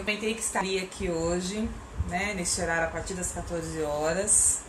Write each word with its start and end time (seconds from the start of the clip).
Eu 0.00 0.04
pensei 0.06 0.32
que 0.32 0.40
estaria 0.40 0.82
aqui 0.82 1.10
hoje, 1.10 1.68
né, 2.08 2.32
nesse 2.32 2.58
horário 2.62 2.84
a 2.84 2.90
partir 2.90 3.12
das 3.12 3.32
14 3.32 3.82
horas. 3.82 4.62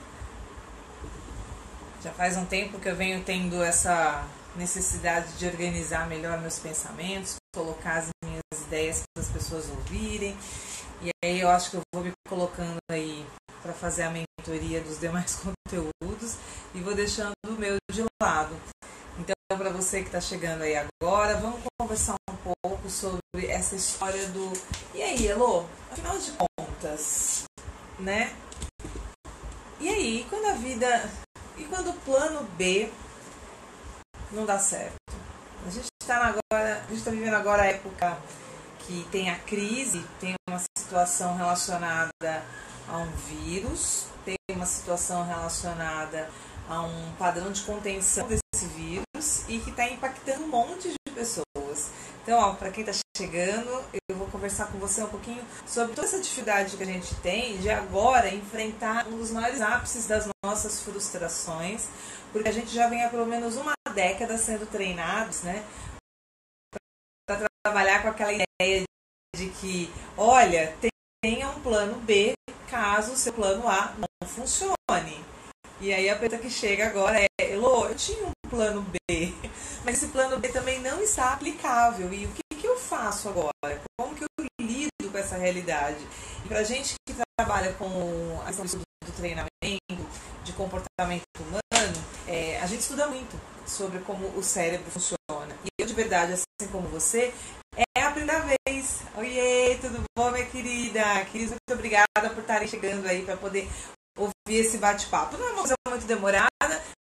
Já 2.04 2.12
faz 2.12 2.36
um 2.36 2.44
tempo 2.44 2.78
que 2.82 2.90
eu 2.90 2.96
venho 2.98 3.24
tendo 3.24 3.64
essa 3.64 4.28
necessidade 4.58 5.32
de 5.38 5.46
organizar 5.46 6.06
melhor 6.10 6.38
meus 6.42 6.60
pensamentos, 6.60 7.38
colocar 7.56 8.00
as 8.00 8.10
minhas 8.26 8.42
ideias 8.68 9.04
para 9.14 9.24
as 9.24 9.30
pessoas 9.30 9.70
ouvirem. 9.70 10.38
E 11.02 11.10
aí 11.24 11.40
eu 11.40 11.48
acho 11.48 11.72
que 11.72 11.78
eu 11.78 11.82
vou 11.96 12.04
me 12.04 12.12
colocando 12.28 12.80
aí 12.92 13.26
para 13.62 13.72
fazer 13.72 14.04
a 14.04 14.10
mentoria 14.12 14.82
dos 14.82 15.00
demais 15.00 15.40
conteúdos 15.66 16.36
e 16.76 16.82
vou 16.82 16.94
deixando 16.94 17.32
o 17.48 17.54
meu 17.54 17.78
de 17.90 18.04
lado. 18.22 18.54
Então, 19.22 19.36
para 19.56 19.70
você 19.70 20.00
que 20.00 20.08
está 20.08 20.20
chegando 20.20 20.64
aí 20.64 20.76
agora, 20.76 21.38
vamos 21.38 21.62
conversar 21.80 22.16
um 22.28 22.36
pouco 22.36 22.90
sobre 22.90 23.22
essa 23.48 23.76
história 23.76 24.28
do. 24.30 24.52
E 24.96 25.04
aí, 25.04 25.28
Elô? 25.28 25.64
Afinal 25.92 26.18
de 26.18 26.32
contas, 26.32 27.44
né? 28.00 28.36
E 29.80 29.88
aí, 29.88 30.26
quando 30.28 30.48
a 30.48 30.54
vida. 30.54 31.08
E 31.56 31.66
quando 31.66 31.92
o 31.92 31.94
plano 31.94 32.44
B 32.58 32.92
não 34.32 34.44
dá 34.44 34.58
certo? 34.58 34.96
A 35.68 35.70
gente 35.70 35.86
está 36.02 36.18
agora. 36.26 36.78
A 36.80 36.88
gente 36.88 36.98
está 36.98 37.12
vivendo 37.12 37.36
agora 37.36 37.62
a 37.62 37.68
época 37.68 38.18
que 38.80 39.08
tem 39.12 39.30
a 39.30 39.38
crise, 39.38 40.04
tem 40.20 40.34
uma 40.50 40.60
situação 40.76 41.38
relacionada 41.38 42.44
a 42.90 42.98
um 42.98 43.12
vírus, 43.12 44.08
tem 44.26 44.36
uma 44.50 44.66
situação 44.66 45.24
relacionada 45.24 46.28
a 46.68 46.82
um 46.82 47.12
padrão 47.20 47.52
de 47.52 47.62
contenção 47.62 48.28
desse 48.28 48.66
e 49.48 49.60
que 49.60 49.70
está 49.70 49.88
impactando 49.88 50.46
um 50.46 50.48
monte 50.48 50.90
de 50.90 51.12
pessoas. 51.14 51.92
Então, 52.24 52.56
para 52.56 52.72
quem 52.72 52.84
está 52.84 53.00
chegando, 53.18 53.84
eu 54.10 54.16
vou 54.16 54.28
conversar 54.28 54.72
com 54.72 54.78
você 54.78 55.04
um 55.04 55.08
pouquinho 55.08 55.44
sobre 55.66 55.96
toda 55.96 56.08
essa 56.08 56.20
dificuldade 56.20 56.78
que 56.78 56.84
a 56.84 56.86
gente 56.86 57.16
tem 57.16 57.58
de 57.58 57.70
agora 57.70 58.34
enfrentar 58.34 59.08
um 59.08 59.18
dos 59.18 59.32
maiores 59.32 59.62
ápices 59.62 60.06
das 60.06 60.28
nossas 60.44 60.82
frustrações, 60.82 61.88
porque 62.32 62.50
a 62.50 62.52
gente 62.52 62.70
já 62.74 62.88
vem 62.88 63.04
há 63.04 63.10
pelo 63.10 63.26
menos 63.26 63.56
uma 63.56 63.74
década 63.94 64.38
sendo 64.38 64.66
treinados, 64.66 65.42
né, 65.42 65.66
para 67.28 67.48
trabalhar 67.64 68.02
com 68.02 68.10
aquela 68.10 68.32
ideia 68.34 68.84
de 69.36 69.50
que, 69.50 69.92
olha, 70.18 70.76
tenha 71.24 71.50
um 71.50 71.62
plano 71.62 72.00
B 72.02 72.34
caso 72.70 73.14
o 73.14 73.18
seu 73.18 73.34
plano 73.34 73.68
A 73.68 73.94
não 73.98 74.28
funcione. 74.28 75.26
E 75.80 75.92
aí 75.92 76.10
a 76.10 76.16
pergunta 76.16 76.42
que 76.42 76.50
chega 76.50 76.88
agora 76.88 77.20
é, 77.20 77.28
Elô, 77.52 77.88
eu 77.88 77.96
tinha 77.96 78.26
um 78.26 78.32
plano 78.52 78.86
B, 79.10 79.34
mas 79.86 79.96
esse 79.96 80.12
plano 80.12 80.38
B 80.38 80.50
também 80.50 80.80
não 80.82 81.02
está 81.02 81.32
aplicável. 81.34 82.14
E 82.14 82.26
o 82.26 82.32
que, 82.32 82.58
que 82.60 82.68
eu 82.68 82.78
faço 82.78 83.30
agora? 83.30 83.82
Como 83.98 84.14
que 84.14 84.26
eu 84.26 84.46
lido 84.60 85.10
com 85.10 85.18
essa 85.18 85.38
realidade? 85.38 86.06
E 86.44 86.48
pra 86.50 86.62
gente 86.64 86.96
que 87.08 87.16
trabalha 87.40 87.72
com 87.74 88.42
a 88.46 88.52
questão 88.52 88.82
do 89.06 89.12
treinamento, 89.16 89.50
de 90.44 90.54
comportamento 90.54 91.24
humano, 91.40 92.06
é, 92.28 92.60
a 92.60 92.66
gente 92.68 92.82
estuda 92.82 93.08
muito 93.08 93.40
sobre 93.66 94.00
como 94.00 94.28
o 94.38 94.44
cérebro 94.44 94.92
funciona. 94.92 95.56
E 95.64 95.70
eu, 95.80 95.88
de 95.88 95.94
verdade, 95.94 96.34
assim 96.34 96.70
como 96.72 96.90
você, 96.90 97.34
é 97.96 98.04
a 98.04 98.12
primeira 98.12 98.44
vez. 98.68 99.02
Oiê, 99.16 99.78
tudo 99.80 100.04
bom, 100.18 100.30
minha 100.30 100.46
querida? 100.46 101.24
Querida, 101.32 101.52
muito 101.52 101.80
obrigada 101.80 102.30
por 102.34 102.40
estarem 102.42 102.68
chegando 102.68 103.08
aí 103.08 103.24
para 103.24 103.38
poder 103.38 103.70
ouvir 104.18 104.34
esse 104.50 104.78
bate-papo. 104.78 105.38
Não 105.38 105.48
é 105.48 105.52
uma 105.52 105.60
coisa 105.60 105.76
muito 105.88 106.06
demorada, 106.06 106.50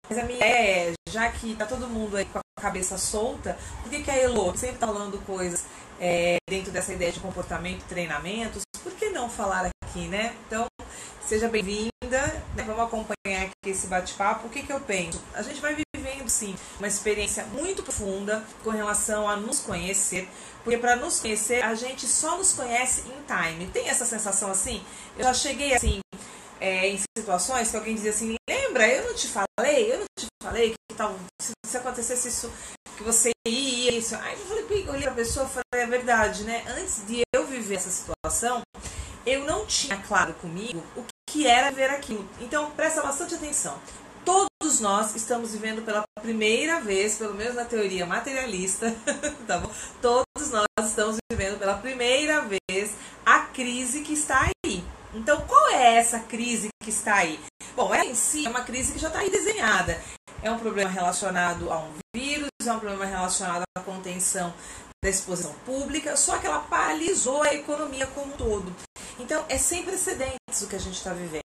mas 0.10 0.18
a 0.18 0.24
minha 0.24 0.44
é, 0.44 0.94
já 1.10 1.30
que 1.32 1.56
tá 1.56 1.66
todo 1.66 1.88
mundo 1.88 2.18
aí 2.18 2.26
com 2.26 2.40
a 2.40 2.62
cabeça 2.62 2.98
solta, 2.98 3.58
por 3.82 3.90
que, 3.90 4.04
que 4.04 4.12
a 4.12 4.18
Elo 4.18 4.56
sempre 4.58 4.78
tá 4.78 4.88
falando 4.88 5.18
coisas 5.26 5.66
é, 6.00 6.38
dentro 6.50 6.72
dessa 6.72 6.94
ideia 6.94 7.12
de 7.12 7.20
comportamento, 7.20 7.84
treinamentos? 7.86 8.64
Por 8.84 8.92
que 8.94 9.10
não 9.10 9.30
falar 9.30 9.70
aqui, 9.84 10.08
né? 10.08 10.36
Então, 10.48 10.66
seja 11.26 11.48
bem-vinda, 11.48 11.92
né? 12.56 12.64
vamos 12.66 12.82
acompanhar 12.82 13.44
aqui 13.44 13.70
esse 13.70 13.88
bate-papo. 13.88 14.48
O 14.48 14.50
que, 14.50 14.64
que 14.64 14.74
eu 14.74 14.80
penso? 14.80 15.22
A 15.34 15.42
gente 15.42 15.62
vai 15.62 15.76
vivendo, 15.76 16.30
sim, 16.30 16.56
uma 16.80 16.88
experiência 16.88 17.46
muito 17.46 17.84
profunda 17.84 18.44
com 18.64 18.70
relação 18.70 19.30
a 19.30 19.36
nos 19.36 19.60
conhecer, 19.60 20.28
porque 20.64 20.78
para 20.78 20.96
nos 20.96 21.20
conhecer, 21.20 21.64
a 21.64 21.76
gente 21.76 22.08
só 22.08 22.38
nos 22.38 22.54
conhece 22.54 23.04
em 23.08 23.22
time. 23.26 23.68
Tem 23.68 23.88
essa 23.88 24.06
sensação 24.06 24.50
assim? 24.50 24.84
Eu 25.18 25.26
já 25.26 25.34
cheguei 25.34 25.74
assim 25.74 26.02
é, 26.62 26.88
em 26.88 27.00
situações 27.18 27.72
que 27.72 27.76
alguém 27.76 27.96
dizia 27.96 28.12
assim, 28.12 28.36
lembra, 28.48 28.88
eu 28.88 29.08
não 29.08 29.16
te 29.16 29.28
falei, 29.28 29.92
eu 29.92 30.00
não 30.00 30.06
te 30.18 30.28
falei 30.42 30.70
que 30.70 30.96
tal, 30.96 31.18
se, 31.42 31.52
se 31.66 31.78
acontecesse 31.78 32.28
isso, 32.28 32.52
que 32.96 33.04
você 33.04 33.32
ia, 33.48 33.92
isso. 33.92 34.16
Aí 34.16 34.40
eu 34.40 34.46
falei, 34.46 34.84
eu 34.86 34.94
olhei 34.94 35.04
pra 35.04 35.14
pessoa 35.14 35.48
e 35.48 35.50
falei, 35.50 35.86
é 35.86 35.88
verdade, 35.88 36.44
né? 36.44 36.64
Antes 36.68 37.04
de 37.08 37.24
eu 37.34 37.48
viver 37.48 37.76
essa 37.76 37.90
situação, 37.90 38.62
eu 39.26 39.44
não 39.44 39.66
tinha 39.66 39.98
claro 39.98 40.36
comigo 40.36 40.84
o 40.96 41.04
que 41.28 41.48
era 41.48 41.72
ver 41.72 41.90
aquilo. 41.90 42.28
Então, 42.40 42.70
presta 42.72 43.02
bastante 43.02 43.34
atenção. 43.34 43.80
Todos 44.24 44.80
nós 44.80 45.16
estamos 45.16 45.54
vivendo 45.54 45.82
pela 45.84 46.04
primeira 46.22 46.80
vez, 46.80 47.18
pelo 47.18 47.34
menos 47.34 47.56
na 47.56 47.66
teoria 47.66 48.06
materialista, 48.06 48.96
tá 49.48 49.58
bom? 49.58 49.72
Todos 50.00 50.52
nós 50.52 50.68
estamos 50.88 51.18
vivendo 51.32 51.58
pela 51.58 51.78
primeira 51.80 52.42
vez 52.42 52.92
a 53.26 53.40
crise 53.40 54.02
que 54.02 54.14
está 54.14 54.48
aí. 54.64 54.84
Então, 55.14 55.42
qual 55.42 55.70
é 55.70 55.91
essa 56.02 56.20
crise 56.20 56.70
que 56.84 56.90
está 56.90 57.16
aí? 57.16 57.40
Bom, 57.76 57.94
ela 57.94 58.06
em 58.06 58.16
si 58.16 58.46
é 58.46 58.50
uma 58.50 58.64
crise 58.64 58.92
que 58.92 59.00
já 59.00 59.08
está 59.08 59.20
aí 59.20 59.30
desenhada. 59.30 60.02
É 60.42 60.52
um 60.52 60.58
problema 60.58 60.90
relacionado 60.90 61.72
a 61.72 61.80
um 61.80 61.94
vírus, 62.14 62.50
é 62.66 62.74
um 62.74 62.80
problema 62.80 63.06
relacionado 63.06 63.64
à 63.78 63.82
contenção 63.82 64.54
da 65.04 65.10
exposição 65.10 65.54
pública, 65.66 66.18
só 66.18 66.38
que 66.38 66.48
ela 66.48 66.60
paralisou 66.60 67.44
a 67.44 67.54
economia 67.54 68.08
como 68.08 68.34
um 68.34 68.38
todo. 68.38 68.76
Então, 69.20 69.46
é 69.48 69.58
sem 69.58 69.84
precedentes 69.84 70.62
o 70.62 70.68
que 70.68 70.76
a 70.76 70.80
gente 70.80 70.98
está 70.98 71.14
vivendo. 71.14 71.42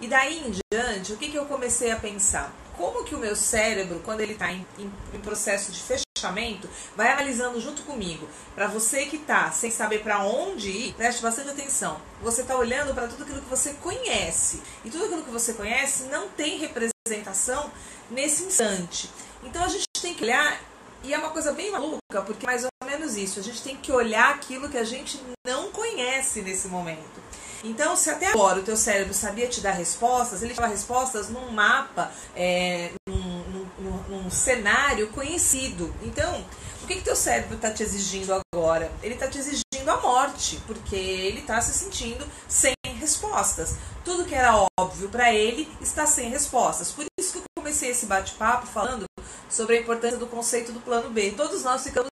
E 0.00 0.06
daí 0.06 0.46
em 0.46 0.54
diante, 0.72 1.12
o 1.12 1.16
que, 1.16 1.30
que 1.30 1.38
eu 1.38 1.46
comecei 1.46 1.90
a 1.90 1.96
pensar? 1.96 2.52
Como 2.76 3.04
que 3.04 3.14
o 3.14 3.18
meu 3.18 3.34
cérebro, 3.34 4.00
quando 4.04 4.20
ele 4.20 4.34
está 4.34 4.52
em, 4.52 4.66
em, 4.78 4.92
em 5.14 5.20
processo 5.20 5.72
de 5.72 5.80
fechamento, 5.80 6.68
vai 6.94 7.10
analisando 7.10 7.58
junto 7.58 7.82
comigo. 7.82 8.28
Para 8.54 8.66
você 8.66 9.06
que 9.06 9.16
está 9.16 9.50
sem 9.50 9.70
saber 9.70 10.02
para 10.02 10.22
onde 10.22 10.68
ir, 10.68 10.94
preste 10.94 11.22
bastante 11.22 11.48
atenção. 11.48 11.98
Você 12.22 12.42
está 12.42 12.54
olhando 12.56 12.92
para 12.94 13.08
tudo 13.08 13.22
aquilo 13.22 13.40
que 13.40 13.48
você 13.48 13.72
conhece. 13.74 14.60
E 14.84 14.90
tudo 14.90 15.06
aquilo 15.06 15.22
que 15.22 15.30
você 15.30 15.54
conhece 15.54 16.04
não 16.04 16.28
tem 16.28 16.58
representação 16.58 17.70
nesse 18.10 18.44
instante. 18.44 19.10
Então 19.42 19.64
a 19.64 19.68
gente 19.68 19.86
tem 20.02 20.12
que 20.12 20.24
olhar, 20.24 20.60
e 21.02 21.14
é 21.14 21.18
uma 21.18 21.30
coisa 21.30 21.52
bem 21.52 21.70
maluca, 21.70 22.22
porque 22.26 22.44
é 22.44 22.46
mais 22.46 22.64
ou 22.64 22.70
menos 22.86 23.16
isso. 23.16 23.40
A 23.40 23.42
gente 23.42 23.62
tem 23.62 23.76
que 23.76 23.90
olhar 23.90 24.34
aquilo 24.34 24.68
que 24.68 24.76
a 24.76 24.84
gente 24.84 25.18
não 25.46 25.70
conhece 25.70 26.42
nesse 26.42 26.68
momento. 26.68 27.22
Então, 27.68 27.96
se 27.96 28.08
até 28.08 28.28
agora 28.28 28.60
o 28.60 28.62
teu 28.62 28.76
cérebro 28.76 29.12
sabia 29.12 29.48
te 29.48 29.60
dar 29.60 29.72
respostas, 29.72 30.42
ele 30.42 30.54
dava 30.54 30.68
respostas 30.68 31.28
num 31.28 31.50
mapa, 31.50 32.12
é, 32.34 32.92
num, 33.08 33.66
num, 33.78 34.02
num, 34.08 34.30
cenário 34.30 35.08
conhecido. 35.08 35.92
Então, 36.02 36.44
o 36.82 36.86
que 36.86 36.96
que 36.96 37.02
teu 37.02 37.16
cérebro 37.16 37.56
está 37.56 37.70
te 37.70 37.82
exigindo 37.82 38.40
agora? 38.54 38.90
Ele 39.02 39.14
está 39.14 39.26
te 39.26 39.38
exigindo 39.38 39.88
a 39.88 39.96
morte, 40.00 40.60
porque 40.66 40.94
ele 40.94 41.40
está 41.40 41.60
se 41.60 41.72
sentindo 41.72 42.24
sem 42.48 42.72
respostas. 43.00 43.74
Tudo 44.04 44.24
que 44.24 44.34
era 44.34 44.66
óbvio 44.78 45.08
para 45.08 45.34
ele 45.34 45.68
está 45.80 46.06
sem 46.06 46.30
respostas. 46.30 46.92
Por 46.92 47.04
isso 47.18 47.32
que 47.32 47.38
eu 47.38 47.44
comecei 47.58 47.90
esse 47.90 48.06
bate-papo 48.06 48.66
falando 48.66 49.04
sobre 49.50 49.76
a 49.76 49.80
importância 49.80 50.18
do 50.18 50.26
conceito 50.28 50.70
do 50.70 50.80
plano 50.80 51.10
B. 51.10 51.32
Todos 51.36 51.64
nós 51.64 51.82
ficamos 51.82 52.08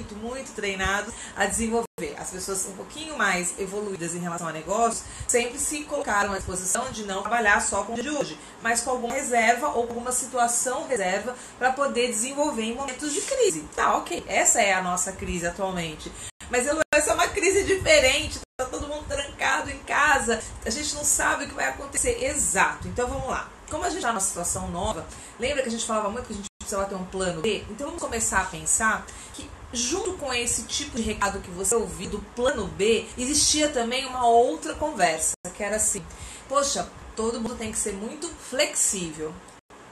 muito, 0.00 0.16
muito 0.16 0.52
treinados 0.52 1.12
a 1.36 1.46
desenvolver. 1.46 1.86
As 2.18 2.30
pessoas 2.30 2.66
um 2.66 2.72
pouquinho 2.72 3.16
mais 3.16 3.58
evoluídas 3.58 4.14
em 4.14 4.18
relação 4.18 4.48
a 4.48 4.52
negócios 4.52 5.04
sempre 5.28 5.58
se 5.58 5.84
colocaram 5.84 6.32
à 6.32 6.36
disposição 6.36 6.90
de 6.90 7.04
não 7.04 7.20
trabalhar 7.20 7.60
só 7.60 7.82
com 7.84 7.92
o 7.92 8.02
de 8.02 8.08
hoje, 8.08 8.38
mas 8.62 8.80
com 8.80 8.90
alguma 8.90 9.14
reserva 9.14 9.68
ou 9.68 9.82
alguma 9.82 10.12
situação 10.12 10.86
reserva 10.86 11.36
para 11.58 11.72
poder 11.72 12.08
desenvolver 12.08 12.62
em 12.62 12.74
momentos 12.74 13.12
de 13.12 13.20
crise. 13.20 13.62
Tá, 13.76 13.96
ok. 13.96 14.24
Essa 14.26 14.62
é 14.62 14.72
a 14.72 14.82
nossa 14.82 15.12
crise 15.12 15.46
atualmente. 15.46 16.10
Mas 16.50 16.66
essa 16.94 17.10
é 17.10 17.14
uma 17.14 17.28
crise 17.28 17.64
diferente, 17.64 18.40
tá 18.58 18.64
todo 18.64 18.88
mundo 18.88 19.04
trancado 19.06 19.70
em 19.70 19.78
casa, 19.80 20.42
a 20.64 20.70
gente 20.70 20.94
não 20.94 21.04
sabe 21.04 21.44
o 21.44 21.48
que 21.48 21.54
vai 21.54 21.68
acontecer. 21.68 22.24
Exato. 22.24 22.88
Então 22.88 23.06
vamos 23.06 23.28
lá. 23.28 23.48
Como 23.70 23.84
a 23.84 23.88
gente 23.88 23.98
está 23.98 24.08
numa 24.08 24.20
situação 24.20 24.68
nova, 24.68 25.06
lembra 25.38 25.62
que 25.62 25.68
a 25.68 25.70
gente 25.70 25.86
falava 25.86 26.10
muito 26.10 26.26
que 26.26 26.32
a 26.32 26.36
gente 26.36 26.48
precisava 26.58 26.88
ter 26.88 26.96
um 26.96 27.04
plano 27.04 27.40
B? 27.40 27.64
Então 27.70 27.86
vamos 27.86 28.02
começar 28.02 28.40
a 28.40 28.44
pensar 28.46 29.06
que 29.32 29.48
junto 29.72 30.14
com 30.14 30.32
esse 30.32 30.64
tipo 30.64 30.96
de 30.96 31.02
recado 31.02 31.40
que 31.40 31.50
você 31.50 31.74
ouviu 31.74 32.10
do 32.10 32.18
plano 32.34 32.66
B, 32.66 33.06
existia 33.16 33.68
também 33.68 34.06
uma 34.06 34.26
outra 34.26 34.74
conversa, 34.74 35.32
que 35.54 35.62
era 35.62 35.76
assim: 35.76 36.04
poxa, 36.48 36.90
todo 37.16 37.40
mundo 37.40 37.56
tem 37.56 37.72
que 37.72 37.78
ser 37.78 37.92
muito 37.92 38.28
flexível. 38.28 39.32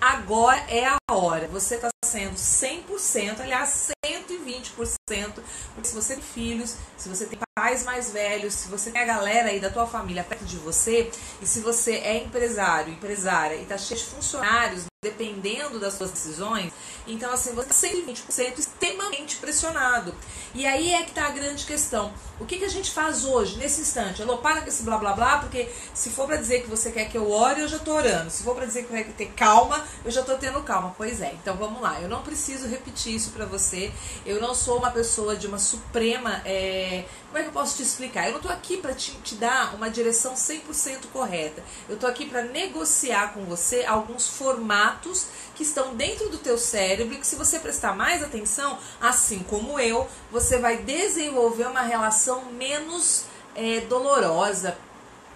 Agora 0.01 0.61
é 0.71 0.87
a 0.87 0.97
hora. 1.11 1.49
Você 1.49 1.75
está 1.75 1.89
sendo 2.05 2.37
100%, 2.37 3.41
aliás, 3.41 3.91
120%, 4.07 5.43
porque 5.75 5.89
se 5.89 5.95
você 5.95 6.15
tem 6.15 6.23
filhos, 6.23 6.77
se 6.97 7.09
você 7.09 7.27
tem 7.27 7.39
pais 7.59 7.83
mais 7.83 8.13
velhos, 8.13 8.55
se 8.55 8.69
você 8.69 8.93
tem 8.93 9.03
a 9.03 9.05
galera 9.05 9.49
aí 9.49 9.59
da 9.59 9.69
tua 9.69 9.85
família 9.85 10.23
perto 10.23 10.45
de 10.45 10.57
você, 10.59 11.11
e 11.43 11.47
se 11.47 11.59
você 11.59 11.95
é 11.97 12.23
empresário, 12.23 12.93
empresária, 12.93 13.57
e 13.57 13.65
tá 13.65 13.77
cheio 13.77 13.99
de 13.99 14.07
funcionários 14.07 14.85
dependendo 15.01 15.79
das 15.79 15.95
suas 15.95 16.11
decisões, 16.11 16.73
então 17.07 17.33
assim, 17.33 17.55
você 17.55 17.71
está 17.71 18.13
120% 18.13 18.59
extremamente 18.59 19.37
pressionado. 19.37 20.13
E 20.53 20.67
aí 20.67 20.93
é 20.93 21.05
que 21.05 21.11
está 21.11 21.27
a 21.27 21.31
grande 21.31 21.65
questão. 21.65 22.13
O 22.41 22.45
que, 22.45 22.59
que 22.59 22.65
a 22.65 22.69
gente 22.69 22.91
faz 22.91 23.25
hoje, 23.25 23.57
nesse 23.59 23.81
instante? 23.81 24.23
Alô, 24.23 24.39
para 24.39 24.61
com 24.61 24.69
esse 24.69 24.83
blá 24.83 24.99
blá 24.99 25.13
blá, 25.13 25.39
porque 25.39 25.69
se 25.95 26.11
for 26.11 26.27
para 26.27 26.37
dizer 26.37 26.63
que 26.63 26.69
você 26.69 26.91
quer 26.91 27.09
que 27.09 27.17
eu 27.17 27.31
ore, 27.31 27.61
eu 27.61 27.69
já 27.69 27.77
estou 27.77 27.95
orando. 27.95 28.29
Se 28.29 28.43
for 28.43 28.57
para 28.57 28.67
dizer 28.67 28.87
que 28.87 28.93
vai 28.93 29.05
ter 29.05 29.27
calma, 29.37 29.85
eu 30.05 30.11
já 30.11 30.21
estou 30.21 30.37
tendo 30.37 30.61
calma. 30.63 30.93
Pois 30.97 31.21
é, 31.21 31.33
então 31.35 31.57
vamos 31.57 31.81
lá. 31.81 32.01
Eu 32.01 32.09
não 32.09 32.23
preciso 32.23 32.67
repetir 32.67 33.15
isso 33.15 33.31
para 33.31 33.47
você. 33.47 33.93
Eu 34.27 34.41
não 34.41 34.53
sou 34.53 34.79
uma 34.79 34.91
pessoa 34.91 35.37
de 35.37 35.47
uma 35.47 35.61
suprema. 35.61 36.43
É... 36.45 37.05
Como 37.29 37.39
é 37.39 37.43
que 37.45 37.48
eu 37.49 37.53
posso 37.53 37.77
te 37.77 37.83
explicar? 37.83 38.27
Eu 38.27 38.33
não 38.33 38.39
estou 38.39 38.53
aqui 38.53 38.77
para 38.77 38.95
te, 38.95 39.13
te 39.23 39.35
dar 39.35 39.75
uma 39.75 39.91
direção 39.91 40.35
100% 40.35 41.07
correta. 41.13 41.63
Eu 41.89 41.95
estou 41.95 42.09
aqui 42.09 42.27
para 42.27 42.43
negociar 42.43 43.33
com 43.33 43.45
você 43.45 43.85
alguns 43.85 44.29
formatos 44.29 44.69
formatos 44.69 45.27
que 45.55 45.63
estão 45.63 45.95
dentro 45.95 46.29
do 46.29 46.39
teu 46.39 46.59
cérebro 46.59 47.15
e 47.15 47.19
que 47.19 47.27
se 47.27 47.37
você 47.37 47.59
prestar 47.59 47.95
mais 47.95 48.23
atenção, 48.23 48.79
assim 49.01 49.41
como 49.41 49.79
eu, 49.79 50.09
você 50.31 50.59
vai 50.59 50.79
desenvolver 50.79 51.67
uma 51.67 51.83
relação 51.83 52.47
menos 52.53 53.25
é, 53.55 53.81
dolorosa, 53.81 54.77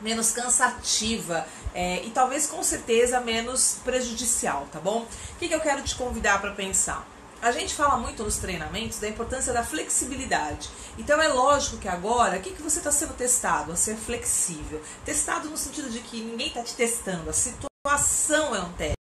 menos 0.01 0.31
cansativa 0.31 1.47
é, 1.75 2.03
e 2.05 2.11
talvez 2.11 2.47
com 2.47 2.63
certeza 2.63 3.21
menos 3.21 3.79
prejudicial, 3.85 4.67
tá 4.71 4.81
bom? 4.81 5.07
O 5.35 5.39
que, 5.39 5.49
que 5.49 5.55
eu 5.55 5.61
quero 5.61 5.83
te 5.83 5.95
convidar 5.95 6.41
para 6.41 6.53
pensar? 6.53 7.12
A 7.43 7.51
gente 7.51 7.75
fala 7.75 7.97
muito 7.97 8.23
nos 8.23 8.39
treinamentos 8.39 9.01
da 9.01 9.09
importância 9.09 9.53
da 9.53 9.65
flexibilidade. 9.65 10.71
Então 10.97 11.21
é 11.21 11.27
lógico 11.27 11.77
que 11.77 11.89
agora, 11.89 12.39
o 12.39 12.41
que, 12.41 12.53
que 12.53 12.63
você 12.63 12.79
está 12.79 12.93
sendo 12.93 13.15
testado? 13.15 13.73
A 13.73 13.77
ser 13.77 13.97
flexível. 13.97 14.81
Testado 15.05 15.51
no 15.51 15.57
sentido 15.57 15.91
de 15.91 15.99
que 15.99 16.21
ninguém 16.21 16.47
está 16.47 16.63
te 16.63 16.75
testando, 16.77 17.29
a 17.29 17.33
situação 17.33 18.55
é 18.55 18.61
um 18.61 18.73
teste 18.75 18.97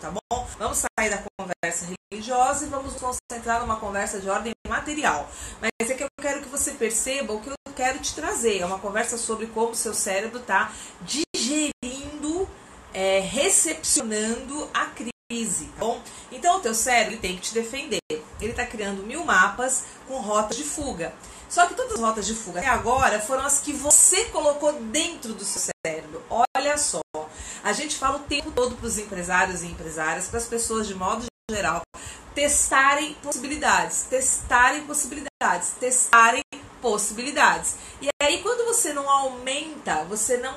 tá 0.00 0.10
bom? 0.10 0.48
Vamos 0.58 0.78
sair 0.78 1.10
da 1.10 1.22
conversa 1.38 1.86
religiosa 2.10 2.64
e 2.64 2.68
vamos 2.68 2.94
nos 2.94 3.00
concentrar 3.00 3.60
numa 3.60 3.76
conversa 3.76 4.18
de 4.18 4.28
ordem 4.28 4.52
material. 4.66 5.30
Mas 5.60 5.90
é 5.90 5.94
que 5.94 6.02
eu 6.02 6.08
quero 6.20 6.42
que 6.42 6.48
você 6.48 6.72
perceba 6.72 7.32
o 7.32 7.40
que 7.40 7.50
eu 7.50 7.54
quero 7.76 7.98
te 8.00 8.14
trazer. 8.14 8.60
É 8.60 8.66
uma 8.66 8.78
conversa 8.78 9.16
sobre 9.16 9.46
como 9.46 9.70
o 9.70 9.74
seu 9.74 9.94
cérebro 9.94 10.40
está 10.40 10.72
digerindo, 11.02 12.48
é, 12.92 13.20
recepcionando 13.20 14.68
a 14.74 14.86
crise, 14.86 15.13
tá 15.42 15.80
bom? 15.80 16.00
Então 16.30 16.58
o 16.58 16.60
teu 16.60 16.74
cérebro 16.74 17.18
tem 17.18 17.36
que 17.36 17.42
te 17.42 17.54
defender. 17.54 17.98
Ele 18.40 18.50
está 18.50 18.64
criando 18.64 19.02
mil 19.02 19.24
mapas 19.24 19.84
com 20.06 20.20
rotas 20.20 20.56
de 20.56 20.64
fuga. 20.64 21.12
Só 21.48 21.66
que 21.66 21.74
todas 21.74 21.94
as 21.94 22.00
rotas 22.00 22.26
de 22.26 22.34
fuga 22.34 22.60
até 22.60 22.68
agora 22.68 23.20
foram 23.20 23.44
as 23.44 23.60
que 23.60 23.72
você 23.72 24.24
colocou 24.26 24.72
dentro 24.72 25.34
do 25.34 25.44
seu 25.44 25.62
cérebro. 25.86 26.22
Olha 26.28 26.76
só. 26.78 27.00
A 27.62 27.72
gente 27.72 27.96
fala 27.96 28.16
o 28.16 28.20
tempo 28.20 28.50
todo 28.50 28.76
para 28.76 28.86
os 28.86 28.98
empresários 28.98 29.62
e 29.62 29.66
empresárias, 29.66 30.28
para 30.28 30.38
as 30.38 30.46
pessoas 30.46 30.86
de 30.86 30.94
modo 30.94 31.24
geral, 31.50 31.82
testarem 32.34 33.14
possibilidades, 33.22 34.02
testarem 34.02 34.84
possibilidades, 34.84 35.70
testarem 35.78 36.42
possibilidades. 36.82 37.76
E 38.02 38.08
aí, 38.22 38.42
quando 38.42 38.66
você 38.66 38.92
não 38.92 39.08
aumenta, 39.08 40.04
você 40.04 40.36
não 40.36 40.56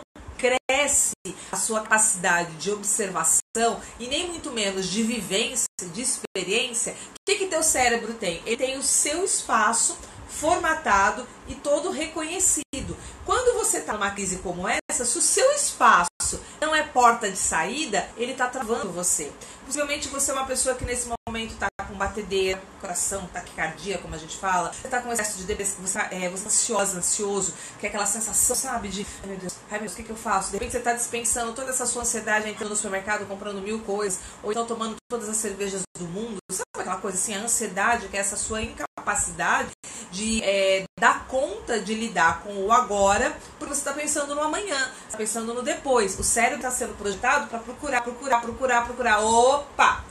a 1.52 1.58
sua 1.58 1.82
capacidade 1.82 2.52
de 2.56 2.72
observação 2.72 3.82
e 4.00 4.08
nem 4.08 4.28
muito 4.28 4.52
menos 4.52 4.88
de 4.88 5.04
vivência, 5.04 5.68
de 5.94 6.02
experiência, 6.02 6.94
o 6.94 7.20
que, 7.26 7.36
que 7.36 7.48
teu 7.48 7.64
cérebro 7.64 8.14
tem? 8.14 8.42
Ele 8.46 8.58
tem 8.58 8.78
o 8.78 8.84
seu 8.84 9.24
espaço 9.24 9.98
formatado 10.28 11.28
e 11.48 11.56
todo 11.56 11.90
reconhecido. 11.90 12.98
Quando 13.26 13.58
você 13.58 13.80
está 13.80 13.94
numa 13.94 14.12
crise 14.12 14.38
como 14.38 14.68
essa, 14.68 15.06
se 15.06 15.18
o 15.18 15.22
seu 15.22 15.52
espaço 15.52 16.08
não 16.60 16.76
é 16.76 16.84
porta 16.84 17.30
de 17.30 17.38
saída, 17.38 18.08
ele 18.18 18.32
está 18.32 18.48
travando 18.48 18.92
você. 18.92 19.32
Possivelmente 19.66 20.08
você 20.08 20.32
é 20.32 20.34
uma 20.34 20.46
pessoa 20.46 20.76
que 20.76 20.86
nesse 20.86 21.10
momento 21.28 21.54
está 21.54 21.68
com 21.88 21.96
batedeira, 21.96 22.62
coração, 22.80 23.28
taquicardia, 23.28 23.98
como 23.98 24.16
a 24.16 24.18
gente 24.18 24.38
fala, 24.38 24.74
você 24.74 24.88
está 24.88 25.02
com 25.02 25.12
excesso 25.12 25.38
de 25.38 25.44
depressão, 25.46 25.82
você, 25.82 26.00
é, 26.12 26.30
você 26.30 26.44
tá 26.44 26.50
ansiosa, 26.50 26.98
ansioso, 26.98 27.54
que 27.80 27.86
é 27.86 27.90
aquela 27.90 28.06
sensação, 28.06 28.56
sabe, 28.56 28.90
de 28.90 29.06
ai 29.22 29.30
meu 29.30 29.38
Deus, 29.38 29.56
ai 29.70 29.80
meu 29.80 29.82
Deus, 29.82 29.94
o 29.94 29.96
que, 29.96 30.04
que 30.04 30.10
eu 30.10 30.16
faço? 30.16 30.52
De 30.52 30.54
repente 30.54 30.72
você 30.72 30.78
está 30.78 30.94
dispensando 30.94 31.54
toda 31.54 31.70
essa 31.70 31.86
sua 31.86 32.02
ansiedade 32.02 32.50
entrando 32.50 32.70
no 32.70 32.76
supermercado, 32.76 33.26
comprando 33.28 33.62
mil 33.62 33.80
coisas, 33.80 34.20
ou 34.44 34.52
então 34.52 34.66
tomando 34.66 34.96
todas 35.10 35.30
as 35.30 35.38
cervejas 35.38 35.84
do 35.98 36.06
mundo, 36.06 36.38
sabe 36.52 36.66
aquela 36.78 36.98
coisa 36.98 37.18
assim, 37.18 37.34
a 37.34 37.40
ansiedade, 37.40 38.08
que 38.08 38.18
é 38.18 38.20
essa 38.20 38.36
sua 38.36 38.62
incapacidade 38.62 39.72
de 40.12 40.44
é, 40.44 40.87
dar 41.00 41.28
conta 41.28 41.80
de 41.80 41.94
lidar 41.94 42.42
com 42.42 42.66
o 42.66 42.72
agora, 42.72 43.38
porque 43.60 43.72
você 43.72 43.82
está 43.82 43.94
pensando 43.94 44.34
no 44.34 44.42
amanhã, 44.42 44.92
está 45.06 45.16
pensando 45.16 45.54
no 45.54 45.62
depois. 45.62 46.18
O 46.18 46.24
cérebro 46.24 46.56
está 46.56 46.72
sendo 46.72 46.98
projetado 46.98 47.48
para 47.50 47.60
procurar, 47.60 48.02
procurar, 48.02 48.42
procurar, 48.42 48.84
procurar. 48.84 49.20
Opa! 49.20 50.04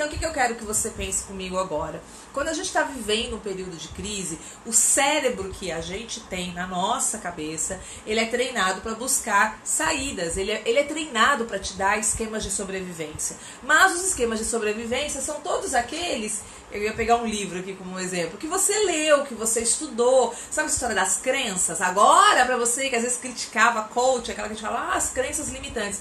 Então, 0.00 0.08
o 0.08 0.12
que, 0.12 0.18
que 0.18 0.24
eu 0.24 0.32
quero 0.32 0.54
que 0.54 0.64
você 0.64 0.88
pense 0.88 1.24
comigo 1.24 1.58
agora? 1.58 2.02
Quando 2.32 2.48
a 2.48 2.54
gente 2.54 2.68
está 2.68 2.84
vivendo 2.84 3.36
um 3.36 3.38
período 3.38 3.76
de 3.76 3.88
crise, 3.88 4.38
o 4.64 4.72
cérebro 4.72 5.50
que 5.50 5.70
a 5.70 5.82
gente 5.82 6.20
tem 6.20 6.54
na 6.54 6.66
nossa 6.66 7.18
cabeça, 7.18 7.78
ele 8.06 8.18
é 8.18 8.24
treinado 8.24 8.80
para 8.80 8.94
buscar 8.94 9.60
saídas, 9.62 10.38
ele 10.38 10.52
é, 10.52 10.62
ele 10.64 10.78
é 10.78 10.84
treinado 10.84 11.44
para 11.44 11.58
te 11.58 11.74
dar 11.74 11.98
esquemas 11.98 12.42
de 12.42 12.50
sobrevivência. 12.50 13.36
Mas 13.62 13.92
os 13.92 14.02
esquemas 14.02 14.38
de 14.38 14.46
sobrevivência 14.46 15.20
são 15.20 15.42
todos 15.42 15.74
aqueles 15.74 16.40
eu 16.72 16.80
ia 16.80 16.94
pegar 16.94 17.16
um 17.16 17.26
livro 17.26 17.58
aqui 17.58 17.74
como 17.74 17.98
exemplo, 17.98 18.38
que 18.38 18.46
você 18.46 18.72
leu, 18.84 19.24
que 19.24 19.34
você 19.34 19.60
estudou. 19.60 20.32
Sabe 20.50 20.68
a 20.68 20.72
história 20.72 20.94
das 20.94 21.18
crenças? 21.18 21.80
Agora, 21.82 22.46
para 22.46 22.56
você 22.56 22.88
que 22.88 22.96
às 22.96 23.02
vezes 23.02 23.18
criticava 23.18 23.82
coach, 23.82 24.30
aquela 24.30 24.46
que 24.46 24.54
a 24.54 24.56
gente 24.56 24.64
fala, 24.64 24.92
ah, 24.92 24.96
as 24.96 25.10
crenças 25.10 25.48
limitantes. 25.50 26.00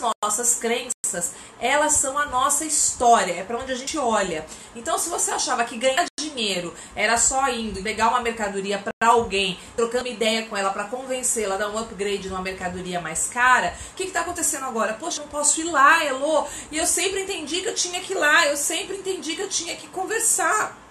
Nossas 0.00 0.56
crenças, 0.56 1.32
elas 1.60 1.94
são 1.94 2.18
a 2.18 2.26
nossa 2.26 2.64
história, 2.64 3.32
é 3.32 3.42
para 3.42 3.58
onde 3.58 3.72
a 3.72 3.76
gente 3.76 3.96
olha. 3.96 4.44
Então, 4.74 4.98
se 4.98 5.08
você 5.08 5.30
achava 5.30 5.64
que 5.64 5.78
ganhar 5.78 6.04
dinheiro 6.18 6.74
era 6.94 7.16
só 7.16 7.48
indo 7.48 7.82
pegar 7.82 8.08
uma 8.08 8.20
mercadoria 8.20 8.78
para 8.78 9.08
alguém, 9.08 9.58
trocando 9.74 10.08
ideia 10.08 10.46
com 10.46 10.56
ela 10.56 10.70
para 10.70 10.84
convencê-la 10.84 11.54
a 11.54 11.58
dar 11.58 11.70
um 11.70 11.78
upgrade 11.78 12.28
numa 12.28 12.42
mercadoria 12.42 13.00
mais 13.00 13.26
cara, 13.28 13.74
o 13.92 13.94
que 13.94 14.04
está 14.04 14.20
acontecendo 14.20 14.64
agora? 14.64 14.94
Poxa, 14.94 15.22
não 15.22 15.28
posso 15.28 15.60
ir 15.60 15.64
lá, 15.64 16.04
Elô, 16.04 16.46
e 16.70 16.76
eu 16.76 16.86
sempre 16.86 17.22
entendi 17.22 17.62
que 17.62 17.68
eu 17.68 17.74
tinha 17.74 18.00
que 18.00 18.12
ir 18.12 18.16
lá, 18.16 18.46
eu 18.46 18.56
sempre 18.56 18.96
entendi 18.96 19.34
que 19.34 19.42
eu 19.42 19.48
tinha 19.48 19.76
que 19.76 19.88
conversar. 19.88 20.85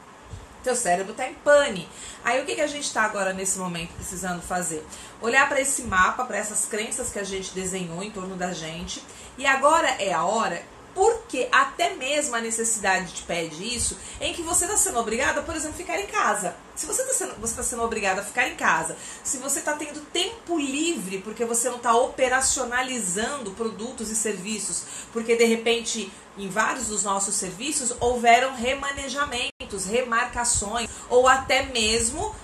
Teu 0.65 0.75
cérebro 0.75 1.11
está 1.11 1.29
em 1.29 1.35
pane. 1.35 1.87
Aí 2.23 2.41
o 2.41 2.45
que, 2.45 2.55
que 2.55 2.61
a 2.61 2.65
gente 2.65 2.85
está 2.85 3.03
agora 3.03 3.31
nesse 3.31 3.59
momento 3.59 3.93
precisando 3.93 4.41
fazer? 4.41 4.83
Olhar 5.21 5.47
para 5.47 5.61
esse 5.61 5.83
mapa, 5.83 6.25
para 6.25 6.37
essas 6.37 6.65
crenças 6.65 7.11
que 7.11 7.19
a 7.19 7.23
gente 7.23 7.53
desenhou 7.53 8.01
em 8.01 8.09
torno 8.09 8.35
da 8.35 8.51
gente. 8.51 9.03
E 9.37 9.45
agora 9.45 9.87
é 10.01 10.11
a 10.11 10.25
hora 10.25 10.63
porque 10.95 11.49
até 11.51 11.93
mesmo 11.93 12.35
a 12.35 12.41
necessidade 12.41 13.11
te 13.11 13.23
pede 13.23 13.63
isso, 13.75 13.97
em 14.21 14.33
que 14.33 14.41
você 14.41 14.63
está 14.63 14.77
sendo 14.77 14.97
obrigada, 14.97 15.43
por 15.43 15.53
exemplo, 15.55 15.75
a 15.75 15.77
ficar 15.77 15.99
em 15.99 16.07
casa. 16.07 16.55
Se 16.73 16.85
você 16.85 17.01
está 17.01 17.13
sendo, 17.13 17.35
você 17.39 17.55
tá 17.55 17.63
sendo 17.63 17.83
obrigada 17.83 18.21
a 18.21 18.23
ficar 18.23 18.47
em 18.47 18.55
casa, 18.55 18.97
se 19.23 19.37
você 19.37 19.59
está 19.59 19.73
tendo 19.73 19.99
tempo 20.11 20.57
livre 20.57 21.19
porque 21.19 21.43
você 21.45 21.69
não 21.69 21.77
está 21.77 21.93
operacionalizando 21.95 23.51
produtos 23.51 24.09
e 24.09 24.15
serviços, 24.15 24.83
porque 25.11 25.35
de 25.35 25.45
repente 25.45 26.11
em 26.37 26.49
vários 26.49 26.87
dos 26.87 27.03
nossos 27.03 27.35
serviços 27.35 27.93
houveram 27.99 28.55
remanejamentos, 28.55 29.85
remarcações 29.85 30.89
ou 31.09 31.27
até 31.27 31.63
mesmo 31.63 32.35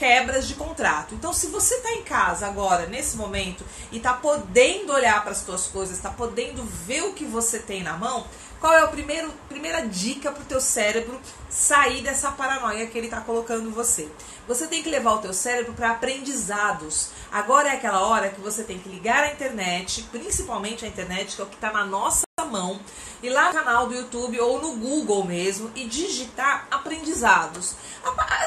quebras 0.00 0.48
de 0.48 0.54
contrato. 0.54 1.14
Então, 1.14 1.30
se 1.30 1.48
você 1.48 1.74
está 1.74 1.92
em 1.92 2.02
casa 2.02 2.46
agora, 2.46 2.86
nesse 2.86 3.18
momento, 3.18 3.62
e 3.92 3.98
está 3.98 4.14
podendo 4.14 4.94
olhar 4.94 5.22
para 5.22 5.32
as 5.32 5.38
suas 5.40 5.66
coisas, 5.66 5.94
está 5.94 6.08
podendo 6.08 6.64
ver 6.64 7.02
o 7.02 7.12
que 7.12 7.26
você 7.26 7.58
tem 7.58 7.82
na 7.82 7.98
mão, 7.98 8.26
qual 8.58 8.72
é 8.72 8.80
a 8.80 8.88
primeiro, 8.88 9.30
primeira 9.46 9.86
dica 9.86 10.32
para 10.32 10.42
o 10.42 10.46
teu 10.46 10.58
cérebro 10.58 11.20
sair 11.50 12.02
dessa 12.02 12.30
paranoia 12.32 12.86
que 12.86 12.96
ele 12.96 13.08
está 13.08 13.20
colocando 13.20 13.70
você? 13.70 14.08
Você 14.48 14.66
tem 14.66 14.82
que 14.82 14.88
levar 14.88 15.12
o 15.12 15.18
teu 15.18 15.34
cérebro 15.34 15.74
para 15.74 15.90
aprendizados. 15.90 17.10
Agora 17.30 17.68
é 17.68 17.72
aquela 17.72 18.00
hora 18.06 18.30
que 18.30 18.40
você 18.40 18.64
tem 18.64 18.78
que 18.78 18.88
ligar 18.88 19.22
a 19.24 19.32
internet, 19.32 20.02
principalmente 20.10 20.82
a 20.82 20.88
internet, 20.88 21.36
que 21.36 21.42
é 21.42 21.44
o 21.44 21.48
que 21.48 21.56
está 21.56 21.70
na 21.70 21.84
nossa 21.84 22.29
mão, 22.50 22.80
ir 23.22 23.30
lá 23.30 23.48
no 23.48 23.54
canal 23.54 23.86
do 23.86 23.94
YouTube 23.94 24.40
ou 24.40 24.60
no 24.60 24.76
Google 24.76 25.24
mesmo 25.24 25.70
e 25.74 25.86
digitar 25.86 26.66
aprendizados. 26.70 27.74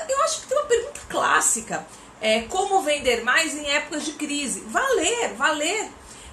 Eu 0.10 0.24
acho 0.24 0.42
que 0.42 0.48
tem 0.48 0.58
uma 0.58 0.68
pergunta 0.68 1.00
clássica. 1.10 1.86
É, 2.22 2.44
como 2.44 2.82
vender 2.82 3.24
mais 3.24 3.54
em 3.54 3.70
épocas 3.70 4.06
de 4.06 4.14
crise? 4.14 4.62
Valer, 4.68 5.34
valer. 5.36 5.90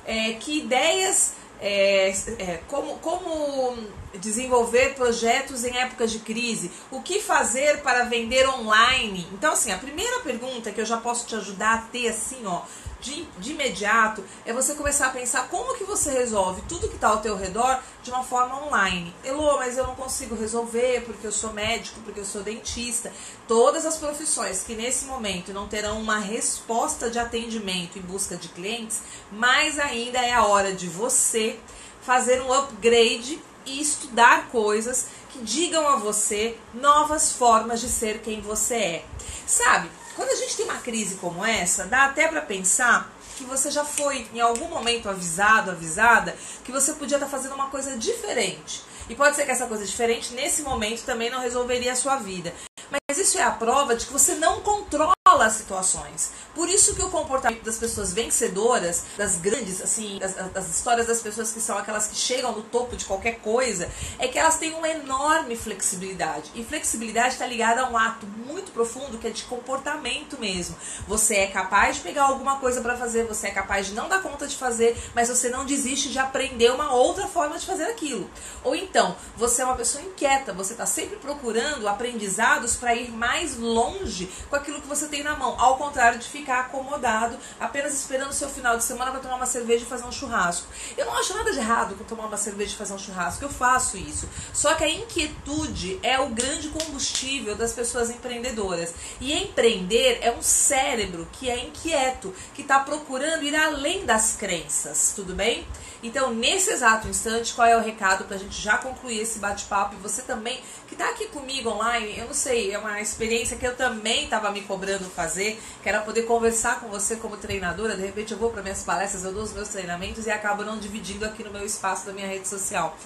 É, 0.06 0.32
que 0.34 0.58
ideias, 0.58 1.34
é, 1.60 2.12
é, 2.38 2.60
como, 2.68 2.98
como 2.98 3.76
desenvolver 4.18 4.94
projetos 4.94 5.64
em 5.64 5.76
épocas 5.76 6.10
de 6.10 6.20
crise? 6.20 6.70
O 6.90 7.00
que 7.00 7.20
fazer 7.20 7.82
para 7.82 8.04
vender 8.04 8.48
online? 8.48 9.26
Então, 9.32 9.52
assim, 9.52 9.72
a 9.72 9.78
primeira 9.78 10.20
pergunta 10.20 10.72
que 10.72 10.80
eu 10.80 10.86
já 10.86 10.96
posso 10.96 11.26
te 11.26 11.34
ajudar 11.36 11.74
a 11.74 11.82
ter, 11.82 12.08
assim, 12.08 12.44
ó, 12.44 12.62
de, 13.00 13.26
de 13.38 13.52
imediato, 13.52 14.22
é 14.44 14.52
você 14.52 14.74
começar 14.74 15.06
a 15.06 15.10
pensar 15.10 15.48
como 15.48 15.76
que 15.76 15.84
você 15.84 16.10
resolve 16.10 16.62
tudo 16.68 16.88
que 16.88 16.94
está 16.94 17.08
ao 17.08 17.20
teu 17.20 17.36
redor 17.36 17.80
de 18.02 18.10
uma 18.10 18.22
forma 18.22 18.62
online. 18.66 19.14
Elô, 19.24 19.56
mas 19.56 19.78
eu 19.78 19.86
não 19.86 19.94
consigo 19.94 20.34
resolver 20.34 21.02
porque 21.06 21.26
eu 21.26 21.32
sou 21.32 21.52
médico, 21.52 22.00
porque 22.04 22.20
eu 22.20 22.24
sou 22.24 22.42
dentista. 22.42 23.12
Todas 23.48 23.86
as 23.86 23.96
profissões 23.96 24.62
que 24.62 24.74
nesse 24.74 25.06
momento 25.06 25.52
não 25.52 25.66
terão 25.66 26.00
uma 26.00 26.18
resposta 26.18 27.10
de 27.10 27.18
atendimento 27.18 27.98
em 27.98 28.02
busca 28.02 28.36
de 28.36 28.48
clientes, 28.48 29.00
mais 29.32 29.78
ainda 29.78 30.18
é 30.18 30.32
a 30.32 30.44
hora 30.44 30.72
de 30.72 30.86
você 30.86 31.58
fazer 32.02 32.40
um 32.42 32.52
upgrade 32.52 33.40
e 33.66 33.80
estudar 33.80 34.48
coisas 34.48 35.06
que 35.30 35.40
digam 35.40 35.86
a 35.88 35.96
você 35.96 36.56
novas 36.74 37.32
formas 37.32 37.80
de 37.80 37.88
ser 37.88 38.20
quem 38.20 38.40
você 38.40 38.74
é. 38.74 39.04
Sabe, 39.46 39.90
quando 40.16 40.30
a 40.30 40.36
gente 40.36 40.56
tem 40.56 40.64
uma 40.64 40.78
crise 40.78 41.16
como 41.16 41.44
essa, 41.44 41.84
dá 41.84 42.04
até 42.04 42.28
para 42.28 42.42
pensar 42.42 43.12
que 43.36 43.44
você 43.44 43.70
já 43.70 43.84
foi 43.84 44.28
em 44.34 44.40
algum 44.40 44.68
momento 44.68 45.08
avisado, 45.08 45.70
avisada, 45.70 46.36
que 46.62 46.70
você 46.70 46.92
podia 46.92 47.16
estar 47.16 47.26
tá 47.26 47.30
fazendo 47.30 47.54
uma 47.54 47.70
coisa 47.70 47.96
diferente. 47.96 48.82
E 49.08 49.14
pode 49.14 49.34
ser 49.34 49.44
que 49.44 49.50
essa 49.50 49.66
coisa 49.66 49.84
diferente, 49.84 50.34
nesse 50.34 50.62
momento, 50.62 51.04
também 51.04 51.30
não 51.30 51.40
resolveria 51.40 51.92
a 51.92 51.96
sua 51.96 52.16
vida. 52.16 52.54
Mas 52.90 53.18
isso 53.18 53.38
é 53.38 53.42
a 53.42 53.50
prova 53.50 53.96
de 53.96 54.06
que 54.06 54.12
você 54.12 54.34
não 54.34 54.60
controla 54.60 55.14
as 55.38 55.54
situações. 55.54 56.30
Por 56.54 56.68
isso 56.68 56.94
que 56.94 57.02
o 57.02 57.10
comportamento 57.10 57.62
das 57.62 57.76
pessoas 57.76 58.12
vencedoras, 58.12 59.04
das 59.16 59.36
grandes, 59.36 59.80
assim, 59.80 60.18
das, 60.18 60.34
das, 60.34 60.68
histórias 60.68 61.06
das 61.06 61.20
pessoas 61.20 61.52
que 61.52 61.60
são 61.60 61.78
aquelas 61.78 62.08
que 62.08 62.16
chegam 62.16 62.52
no 62.52 62.62
topo 62.62 62.96
de 62.96 63.04
qualquer 63.04 63.38
coisa, 63.40 63.88
é 64.18 64.26
que 64.26 64.38
elas 64.38 64.58
têm 64.58 64.74
uma 64.74 64.88
enorme 64.88 65.56
flexibilidade. 65.56 66.50
E 66.54 66.64
flexibilidade 66.64 67.34
está 67.34 67.46
ligada 67.46 67.82
a 67.82 67.90
um 67.90 67.96
ato 67.96 68.26
muito 68.26 68.72
profundo 68.72 69.18
que 69.18 69.28
é 69.28 69.30
de 69.30 69.44
comportamento 69.44 70.38
mesmo. 70.40 70.76
Você 71.06 71.36
é 71.36 71.46
capaz 71.46 71.96
de 71.96 72.02
pegar 72.02 72.24
alguma 72.24 72.58
coisa 72.58 72.80
para 72.80 72.96
fazer, 72.96 73.24
você 73.24 73.48
é 73.48 73.50
capaz 73.50 73.86
de 73.86 73.94
não 73.94 74.08
dar 74.08 74.22
conta 74.22 74.46
de 74.46 74.56
fazer, 74.56 74.96
mas 75.14 75.28
você 75.28 75.48
não 75.48 75.64
desiste 75.64 76.10
de 76.10 76.18
aprender 76.18 76.70
uma 76.72 76.92
outra 76.92 77.26
forma 77.28 77.58
de 77.58 77.66
fazer 77.66 77.84
aquilo. 77.84 78.28
Ou 78.64 78.74
então, 78.74 79.16
você 79.36 79.62
é 79.62 79.64
uma 79.64 79.76
pessoa 79.76 80.02
inquieta, 80.02 80.52
você 80.52 80.72
está 80.72 80.86
sempre 80.86 81.16
procurando 81.16 81.88
aprendizados 81.88 82.76
para 82.76 82.94
ir 82.94 83.10
mais 83.10 83.56
longe 83.56 84.30
com 84.48 84.56
aquilo 84.56 84.80
que 84.80 84.86
você 84.86 85.06
tem 85.06 85.19
na 85.22 85.36
mão, 85.36 85.54
ao 85.58 85.76
contrário 85.76 86.18
de 86.18 86.28
ficar 86.28 86.60
acomodado, 86.60 87.36
apenas 87.58 87.94
esperando 87.94 88.30
o 88.30 88.34
seu 88.34 88.48
final 88.48 88.76
de 88.76 88.84
semana 88.84 89.10
para 89.10 89.20
tomar 89.20 89.36
uma 89.36 89.46
cerveja 89.46 89.84
e 89.84 89.86
fazer 89.86 90.04
um 90.04 90.12
churrasco. 90.12 90.66
Eu 90.96 91.06
não 91.06 91.18
acho 91.18 91.34
nada 91.34 91.52
de 91.52 91.58
errado 91.58 91.94
com 91.94 92.04
tomar 92.04 92.26
uma 92.26 92.36
cerveja 92.36 92.74
e 92.74 92.76
fazer 92.76 92.94
um 92.94 92.98
churrasco, 92.98 93.44
eu 93.44 93.48
faço 93.48 93.96
isso. 93.96 94.28
Só 94.52 94.74
que 94.74 94.84
a 94.84 94.88
inquietude 94.88 95.98
é 96.02 96.18
o 96.18 96.28
grande 96.28 96.68
combustível 96.68 97.56
das 97.56 97.72
pessoas 97.72 98.10
empreendedoras. 98.10 98.94
E 99.20 99.32
empreender 99.32 100.18
é 100.22 100.30
um 100.30 100.42
cérebro 100.42 101.28
que 101.32 101.50
é 101.50 101.64
inquieto, 101.64 102.34
que 102.54 102.62
está 102.62 102.80
procurando 102.80 103.44
ir 103.44 103.54
além 103.54 104.04
das 104.04 104.36
crenças, 104.36 105.12
tudo 105.14 105.34
bem? 105.34 105.66
Então, 106.02 106.32
nesse 106.32 106.70
exato 106.70 107.08
instante, 107.08 107.52
qual 107.52 107.66
é 107.66 107.76
o 107.76 107.80
recado 107.80 108.24
para 108.24 108.36
a 108.36 108.38
gente 108.38 108.58
já 108.60 108.78
concluir 108.78 109.20
esse 109.20 109.38
bate-papo? 109.38 109.94
E 109.94 109.98
você 109.98 110.22
também, 110.22 110.58
que 110.88 110.94
está 110.94 111.10
aqui 111.10 111.26
comigo 111.26 111.68
online, 111.68 112.18
eu 112.18 112.26
não 112.26 112.32
sei, 112.32 112.72
é 112.72 112.78
uma 112.78 113.00
experiência 113.00 113.56
que 113.56 113.66
eu 113.66 113.76
também 113.76 114.24
estava 114.24 114.50
me 114.50 114.62
cobrando 114.62 115.04
fazer, 115.10 115.60
que 115.82 115.88
era 115.88 116.00
poder 116.00 116.22
conversar 116.22 116.80
com 116.80 116.88
você 116.88 117.16
como 117.16 117.36
treinadora. 117.36 117.96
De 117.96 118.02
repente, 118.02 118.32
eu 118.32 118.38
vou 118.38 118.50
para 118.50 118.62
minhas 118.62 118.82
palestras, 118.82 119.24
eu 119.24 119.32
dou 119.32 119.42
os 119.42 119.52
meus 119.52 119.68
treinamentos 119.68 120.26
e 120.26 120.30
acabo 120.30 120.64
não 120.64 120.78
dividindo 120.78 121.26
aqui 121.26 121.44
no 121.44 121.50
meu 121.50 121.66
espaço 121.66 122.06
da 122.06 122.12
minha 122.12 122.26
rede 122.26 122.48
social. 122.48 122.96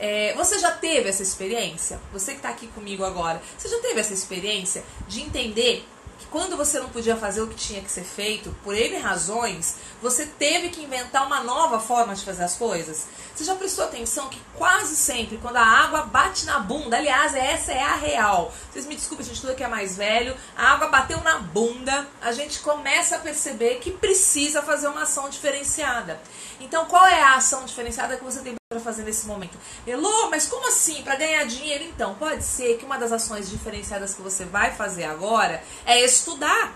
É, 0.00 0.34
você 0.34 0.58
já 0.58 0.72
teve 0.72 1.10
essa 1.10 1.22
experiência? 1.22 2.00
Você 2.12 2.32
que 2.32 2.38
está 2.38 2.48
aqui 2.48 2.66
comigo 2.68 3.04
agora, 3.04 3.40
você 3.56 3.68
já 3.68 3.78
teve 3.80 4.00
essa 4.00 4.14
experiência 4.14 4.82
de 5.06 5.20
entender 5.20 5.86
quando 6.30 6.56
você 6.56 6.78
não 6.78 6.88
podia 6.88 7.16
fazer 7.16 7.40
o 7.40 7.46
que 7.46 7.54
tinha 7.54 7.82
que 7.82 7.90
ser 7.90 8.04
feito, 8.04 8.54
por 8.62 8.74
N 8.74 8.98
razões, 8.98 9.76
você 10.00 10.26
teve 10.26 10.68
que 10.68 10.82
inventar 10.82 11.26
uma 11.26 11.42
nova 11.42 11.80
forma 11.80 12.14
de 12.14 12.24
fazer 12.24 12.44
as 12.44 12.54
coisas? 12.56 13.06
Você 13.34 13.44
já 13.44 13.54
prestou 13.54 13.84
atenção 13.84 14.28
que 14.28 14.40
quase 14.54 14.94
sempre, 14.96 15.38
quando 15.38 15.56
a 15.56 15.64
água 15.64 16.02
bate 16.02 16.46
na 16.46 16.58
bunda, 16.58 16.96
aliás, 16.96 17.34
essa 17.34 17.72
é 17.72 17.82
a 17.82 17.94
real. 17.94 18.52
Vocês 18.70 18.86
me 18.86 18.94
desculpem, 18.94 19.26
gente, 19.26 19.40
tudo 19.40 19.54
que 19.54 19.64
é 19.64 19.68
mais 19.68 19.96
velho, 19.96 20.36
a 20.56 20.72
água 20.72 20.88
bateu 20.88 21.20
na 21.22 21.38
bunda, 21.38 22.06
a 22.20 22.32
gente 22.32 22.60
começa 22.60 23.16
a 23.16 23.18
perceber 23.18 23.76
que 23.76 23.90
precisa 23.90 24.62
fazer 24.62 24.88
uma 24.88 25.02
ação 25.02 25.28
diferenciada. 25.28 26.20
Então, 26.60 26.84
qual 26.86 27.06
é 27.06 27.22
a 27.22 27.36
ação 27.36 27.64
diferenciada 27.64 28.16
que 28.16 28.24
você 28.24 28.40
tem 28.40 28.59
para 28.72 28.78
fazer 28.78 29.02
nesse 29.02 29.26
momento? 29.26 29.58
Elô, 29.84 30.30
mas 30.30 30.46
como 30.46 30.68
assim? 30.68 31.02
Para 31.02 31.16
ganhar 31.16 31.42
dinheiro? 31.42 31.82
Então, 31.82 32.14
pode 32.14 32.44
ser 32.44 32.78
que 32.78 32.84
uma 32.84 32.96
das 32.96 33.10
ações 33.10 33.50
diferenciadas 33.50 34.14
que 34.14 34.22
você 34.22 34.44
vai 34.44 34.70
fazer 34.76 35.02
agora 35.02 35.60
é 35.84 36.04
estudar. 36.04 36.72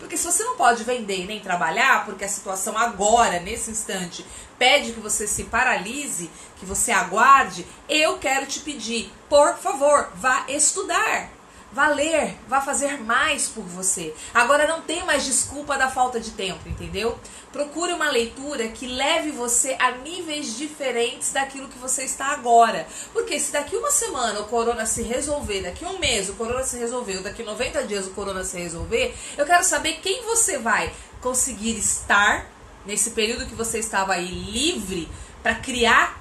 Porque 0.00 0.16
se 0.16 0.24
você 0.24 0.42
não 0.42 0.56
pode 0.56 0.82
vender 0.82 1.26
nem 1.26 1.38
trabalhar, 1.38 2.04
porque 2.04 2.24
a 2.24 2.28
situação 2.28 2.76
agora, 2.76 3.38
nesse 3.38 3.70
instante, 3.70 4.26
pede 4.58 4.90
que 4.90 4.98
você 4.98 5.24
se 5.28 5.44
paralise, 5.44 6.28
que 6.58 6.66
você 6.66 6.90
aguarde, 6.90 7.64
eu 7.88 8.18
quero 8.18 8.46
te 8.46 8.58
pedir, 8.58 9.12
por 9.28 9.56
favor, 9.56 10.10
vá 10.16 10.44
estudar. 10.48 11.30
Vá 11.72 11.86
ler, 11.86 12.36
vá 12.48 12.60
fazer 12.60 13.00
mais 13.00 13.46
por 13.46 13.62
você. 13.62 14.12
Agora 14.34 14.66
não 14.66 14.82
tem 14.82 15.04
mais 15.04 15.24
desculpa 15.24 15.78
da 15.78 15.88
falta 15.88 16.18
de 16.18 16.32
tempo, 16.32 16.68
entendeu? 16.68 17.16
Procure 17.52 17.92
uma 17.92 18.10
leitura 18.10 18.66
que 18.68 18.88
leve 18.88 19.30
você 19.30 19.76
a 19.78 19.92
níveis 19.92 20.56
diferentes 20.56 21.30
daquilo 21.30 21.68
que 21.68 21.78
você 21.78 22.02
está 22.02 22.32
agora. 22.32 22.88
Porque 23.12 23.38
se 23.38 23.52
daqui 23.52 23.76
uma 23.76 23.90
semana 23.92 24.40
o 24.40 24.48
corona 24.48 24.84
se 24.84 25.02
resolver, 25.02 25.62
daqui 25.62 25.84
um 25.84 26.00
mês 26.00 26.28
o 26.28 26.34
corona 26.34 26.64
se 26.64 26.76
resolveu, 26.76 27.22
daqui 27.22 27.44
90 27.44 27.84
dias 27.84 28.06
o 28.06 28.10
corona 28.10 28.42
se 28.42 28.58
resolver, 28.58 29.14
eu 29.38 29.46
quero 29.46 29.62
saber 29.62 30.00
quem 30.02 30.24
você 30.24 30.58
vai 30.58 30.92
conseguir 31.20 31.78
estar 31.78 32.50
nesse 32.84 33.12
período 33.12 33.46
que 33.46 33.54
você 33.54 33.78
estava 33.78 34.14
aí 34.14 34.26
livre 34.26 35.08
para 35.40 35.54
criar, 35.54 36.20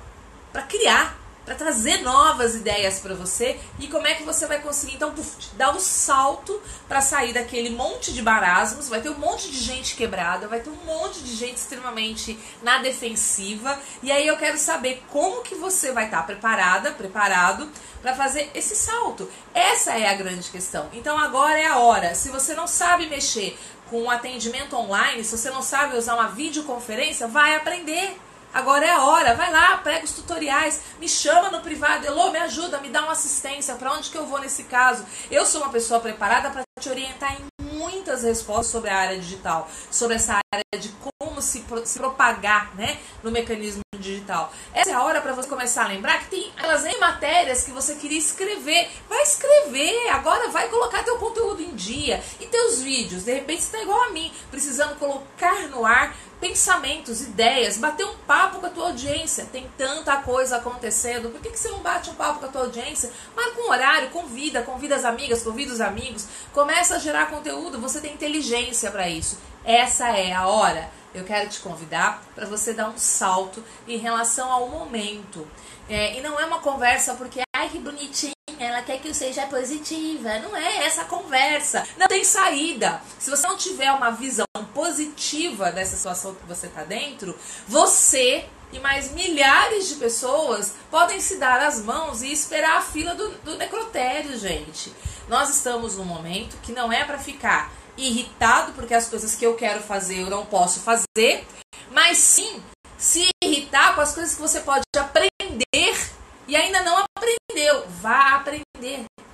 para 0.51 0.61
criar 0.61 1.18
para 1.49 1.55
trazer 1.55 2.03
novas 2.03 2.53
ideias 2.53 2.99
para 2.99 3.15
você 3.15 3.59
e 3.79 3.87
como 3.87 4.05
é 4.05 4.13
que 4.13 4.21
você 4.21 4.45
vai 4.45 4.61
conseguir 4.61 4.97
então 4.97 5.11
dar 5.53 5.75
um 5.75 5.79
salto 5.79 6.61
para 6.87 7.01
sair 7.01 7.33
daquele 7.33 7.71
monte 7.71 8.13
de 8.13 8.21
marasmos, 8.21 8.87
vai 8.87 9.01
ter 9.01 9.09
um 9.09 9.17
monte 9.17 9.49
de 9.49 9.57
gente 9.57 9.95
quebrada, 9.95 10.47
vai 10.47 10.59
ter 10.59 10.69
um 10.69 10.85
monte 10.85 11.21
de 11.21 11.35
gente 11.35 11.55
extremamente 11.55 12.37
na 12.61 12.77
defensiva 12.83 13.79
e 14.03 14.11
aí 14.11 14.27
eu 14.27 14.37
quero 14.37 14.59
saber 14.59 15.03
como 15.09 15.41
que 15.41 15.55
você 15.55 15.91
vai 15.91 16.05
estar 16.05 16.17
tá 16.17 16.23
preparada, 16.23 16.91
preparado 16.91 17.67
para 17.99 18.15
fazer 18.15 18.51
esse 18.53 18.75
salto. 18.75 19.27
Essa 19.51 19.97
é 19.97 20.07
a 20.07 20.13
grande 20.13 20.51
questão. 20.51 20.87
Então 20.93 21.17
agora 21.17 21.59
é 21.59 21.65
a 21.65 21.79
hora. 21.79 22.13
Se 22.13 22.29
você 22.29 22.53
não 22.53 22.67
sabe 22.67 23.07
mexer 23.07 23.57
com 23.89 24.03
um 24.03 24.11
atendimento 24.11 24.75
online, 24.75 25.23
se 25.23 25.35
você 25.35 25.49
não 25.49 25.63
sabe 25.63 25.97
usar 25.97 26.13
uma 26.13 26.27
videoconferência, 26.27 27.27
vai 27.27 27.55
aprender. 27.55 28.15
Agora 28.53 28.85
é 28.85 28.89
a 28.89 29.03
hora, 29.03 29.35
vai 29.35 29.51
lá, 29.51 29.77
pega 29.77 30.03
os 30.03 30.11
tutoriais, 30.11 30.81
me 30.99 31.07
chama 31.07 31.51
no 31.51 31.61
privado, 31.61 32.05
Elô, 32.05 32.31
me 32.31 32.39
ajuda, 32.39 32.79
me 32.79 32.89
dá 32.89 33.03
uma 33.03 33.11
assistência, 33.11 33.75
para 33.75 33.93
onde 33.93 34.09
que 34.09 34.17
eu 34.17 34.25
vou 34.25 34.39
nesse 34.39 34.63
caso? 34.63 35.05
Eu 35.29 35.45
sou 35.45 35.61
uma 35.61 35.71
pessoa 35.71 35.99
preparada 35.99 36.49
para 36.49 36.63
te 36.79 36.89
orientar 36.89 37.37
em 37.39 37.49
muitas 37.79 38.23
respostas 38.23 38.67
sobre 38.67 38.89
a 38.89 38.97
área 38.97 39.19
digital, 39.19 39.69
sobre 39.91 40.15
essa 40.15 40.39
área 40.53 40.81
de 40.81 40.89
como 40.89 41.41
se, 41.41 41.63
se 41.85 41.99
propagar 41.99 42.75
né, 42.75 42.99
no 43.23 43.29
mecanismo 43.29 43.81
digital. 43.99 44.51
Essa 44.73 44.91
é 44.91 44.93
a 44.93 45.03
hora 45.03 45.21
para 45.21 45.33
você 45.33 45.47
começar 45.47 45.85
a 45.85 45.87
lembrar 45.87 46.19
que 46.19 46.29
tem 46.29 46.53
elas 46.57 46.85
em 46.85 46.97
matérias 46.99 47.63
que 47.63 47.71
você 47.71 47.95
queria 47.95 48.17
escrever. 48.17 48.89
Vai 49.07 49.21
escrever, 49.21 50.09
agora 50.09 50.49
vai 50.49 50.69
colocar 50.69 51.03
teu 51.03 51.17
conteúdo 51.17 51.61
em 51.61 51.75
dia 51.75 52.23
e 52.39 52.47
teus 52.47 52.81
vídeos. 52.81 53.25
De 53.25 53.33
repente 53.33 53.61
você 53.61 53.67
está 53.67 53.81
igual 53.81 54.01
a 54.03 54.09
mim, 54.09 54.33
precisando 54.49 54.97
colocar 54.97 55.67
no 55.67 55.85
ar 55.85 56.15
pensamentos, 56.39 57.21
ideias, 57.21 57.77
bater 57.77 58.05
um 58.05 58.15
papo 58.19 58.59
com 58.59 58.65
a 58.65 58.69
tua 58.69 58.87
audiência. 58.87 59.47
Tem 59.51 59.69
tanta 59.77 60.17
coisa 60.17 60.57
acontecendo, 60.57 61.29
por 61.29 61.41
que, 61.41 61.49
que 61.49 61.59
você 61.59 61.69
não 61.69 61.79
bate 61.79 62.09
um 62.09 62.15
papo 62.15 62.39
com 62.39 62.45
a 62.45 62.49
tua 62.49 62.61
audiência? 62.61 63.11
Marca 63.35 63.61
um 63.61 63.69
horário, 63.69 64.09
convida, 64.09 64.63
convida 64.63 64.95
as 64.95 65.05
amigas, 65.05 65.43
convida 65.43 65.73
os 65.73 65.81
amigos, 65.81 66.27
começa 66.53 66.95
a 66.95 66.99
gerar 66.99 67.29
conteúdo, 67.29 67.79
você 67.79 67.99
tem 67.99 68.13
inteligência 68.13 68.89
para 68.91 69.09
isso. 69.09 69.37
Essa 69.63 70.09
é 70.17 70.33
a 70.33 70.47
hora. 70.47 70.89
Eu 71.13 71.23
quero 71.23 71.49
te 71.49 71.59
convidar 71.59 72.23
para 72.35 72.45
você 72.45 72.73
dar 72.73 72.89
um 72.89 72.97
salto 72.97 73.63
em 73.87 73.97
relação 73.97 74.51
ao 74.51 74.69
momento. 74.69 75.47
É, 75.89 76.17
e 76.17 76.21
não 76.21 76.39
é 76.39 76.45
uma 76.45 76.59
conversa 76.59 77.15
porque, 77.15 77.41
ai 77.55 77.67
que 77.67 77.79
bonitinho, 77.79 78.33
ela 78.59 78.81
quer 78.81 78.99
que 78.99 79.07
eu 79.07 79.13
seja 79.13 79.47
positiva. 79.47 80.37
Não 80.39 80.55
é 80.55 80.85
essa 80.85 81.05
conversa. 81.05 81.87
Não 81.97 82.07
tem 82.07 82.23
saída. 82.23 83.01
Se 83.17 83.29
você 83.29 83.47
não 83.47 83.57
tiver 83.57 83.91
uma 83.91 84.11
visão 84.11 84.45
positiva 84.73 85.71
dessa 85.71 85.95
situação 85.95 86.35
que 86.35 86.45
você 86.45 86.67
está 86.67 86.83
dentro, 86.83 87.37
você 87.67 88.45
e 88.71 88.79
mais 88.79 89.11
milhares 89.11 89.87
de 89.87 89.95
pessoas 89.95 90.73
podem 90.91 91.19
se 91.19 91.37
dar 91.37 91.61
as 91.61 91.81
mãos 91.81 92.21
e 92.21 92.31
esperar 92.31 92.77
a 92.77 92.81
fila 92.81 93.15
do, 93.15 93.29
do 93.39 93.57
necrotério, 93.57 94.37
gente. 94.37 94.93
Nós 95.27 95.49
estamos 95.49 95.95
num 95.95 96.05
momento 96.05 96.57
que 96.61 96.71
não 96.71 96.91
é 96.91 97.03
para 97.03 97.17
ficar 97.17 97.71
irritado 97.97 98.73
porque 98.73 98.93
as 98.93 99.07
coisas 99.07 99.35
que 99.35 99.45
eu 99.45 99.55
quero 99.55 99.81
fazer 99.81 100.21
eu 100.21 100.29
não 100.29 100.45
posso 100.45 100.81
fazer, 100.81 101.45
mas 101.91 102.17
sim 102.17 102.61
se 102.97 103.29
irritar 103.43 103.95
com 103.95 104.01
as 104.01 104.13
coisas 104.13 104.35
que 104.35 104.41
você 104.41 104.59
pode 104.59 104.83
aprender 104.97 106.11
e 106.47 106.55
ainda 106.55 106.81
não. 106.81 107.08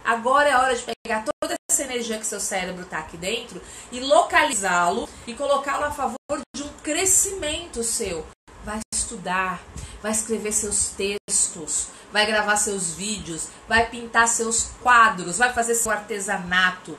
Agora 0.05 0.47
é 0.47 0.55
hora 0.55 0.75
de 0.75 0.83
pegar 1.03 1.25
toda 1.41 1.55
essa 1.67 1.81
energia 1.81 2.19
que 2.19 2.27
seu 2.27 2.39
cérebro 2.39 2.83
está 2.83 2.99
aqui 2.99 3.17
dentro 3.17 3.59
e 3.91 3.99
localizá-lo 3.99 5.09
e 5.25 5.33
colocá-lo 5.33 5.85
a 5.85 5.91
favor 5.91 6.41
de 6.55 6.61
um 6.61 6.69
crescimento 6.83 7.83
seu. 7.83 8.23
Vai 8.63 8.79
estudar, 8.93 9.59
vai 10.03 10.11
escrever 10.11 10.51
seus 10.51 10.89
textos, 10.89 11.87
vai 12.13 12.27
gravar 12.27 12.55
seus 12.57 12.93
vídeos, 12.93 13.47
vai 13.67 13.89
pintar 13.89 14.27
seus 14.27 14.69
quadros, 14.83 15.39
vai 15.39 15.51
fazer 15.51 15.73
seu 15.73 15.91
artesanato, 15.91 16.95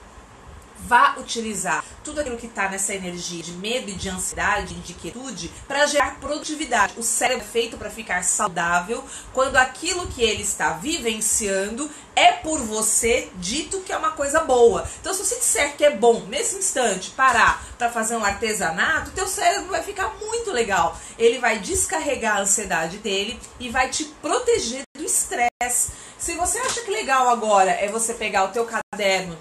vá 0.78 1.16
utilizar 1.18 1.84
tudo 2.04 2.20
aquilo 2.20 2.36
que 2.36 2.46
está 2.46 2.68
nessa 2.68 2.94
energia 2.94 3.42
de 3.42 3.52
medo 3.52 3.90
e 3.90 3.94
de 3.94 4.08
ansiedade, 4.08 4.74
de 4.74 4.92
inquietude, 4.92 5.50
para 5.66 5.86
gerar 5.86 6.20
produtividade. 6.20 6.94
O 6.96 7.02
cérebro 7.02 7.44
é 7.44 7.46
feito 7.46 7.76
para 7.76 7.90
ficar 7.90 8.22
saudável 8.22 9.04
quando 9.32 9.56
aquilo 9.56 10.06
que 10.06 10.22
ele 10.22 10.42
está 10.42 10.74
vivenciando 10.74 11.90
é 12.14 12.32
por 12.32 12.60
você 12.60 13.28
dito 13.34 13.80
que 13.80 13.92
é 13.92 13.96
uma 13.96 14.12
coisa 14.12 14.40
boa. 14.40 14.88
Então, 15.00 15.12
se 15.12 15.24
você 15.24 15.36
disser 15.36 15.76
que 15.76 15.84
é 15.84 15.90
bom 15.90 16.20
nesse 16.28 16.56
instante 16.56 17.10
parar 17.10 17.62
para 17.76 17.90
fazer 17.90 18.16
um 18.16 18.24
artesanato, 18.24 19.10
teu 19.10 19.26
cérebro 19.26 19.70
vai 19.70 19.82
ficar 19.82 20.14
muito 20.18 20.50
legal. 20.50 20.98
Ele 21.18 21.38
vai 21.38 21.58
descarregar 21.58 22.38
a 22.38 22.40
ansiedade 22.40 22.98
dele 22.98 23.38
e 23.60 23.68
vai 23.68 23.90
te 23.90 24.04
proteger 24.04 24.82
do 24.96 25.04
estresse. 25.04 25.90
Se 26.18 26.32
você 26.34 26.58
acha 26.58 26.80
que 26.80 26.90
legal 26.90 27.28
agora 27.28 27.72
é 27.72 27.88
você 27.88 28.14
pegar 28.14 28.44
o 28.44 28.48
teu 28.48 28.64
caderno 28.96 29.36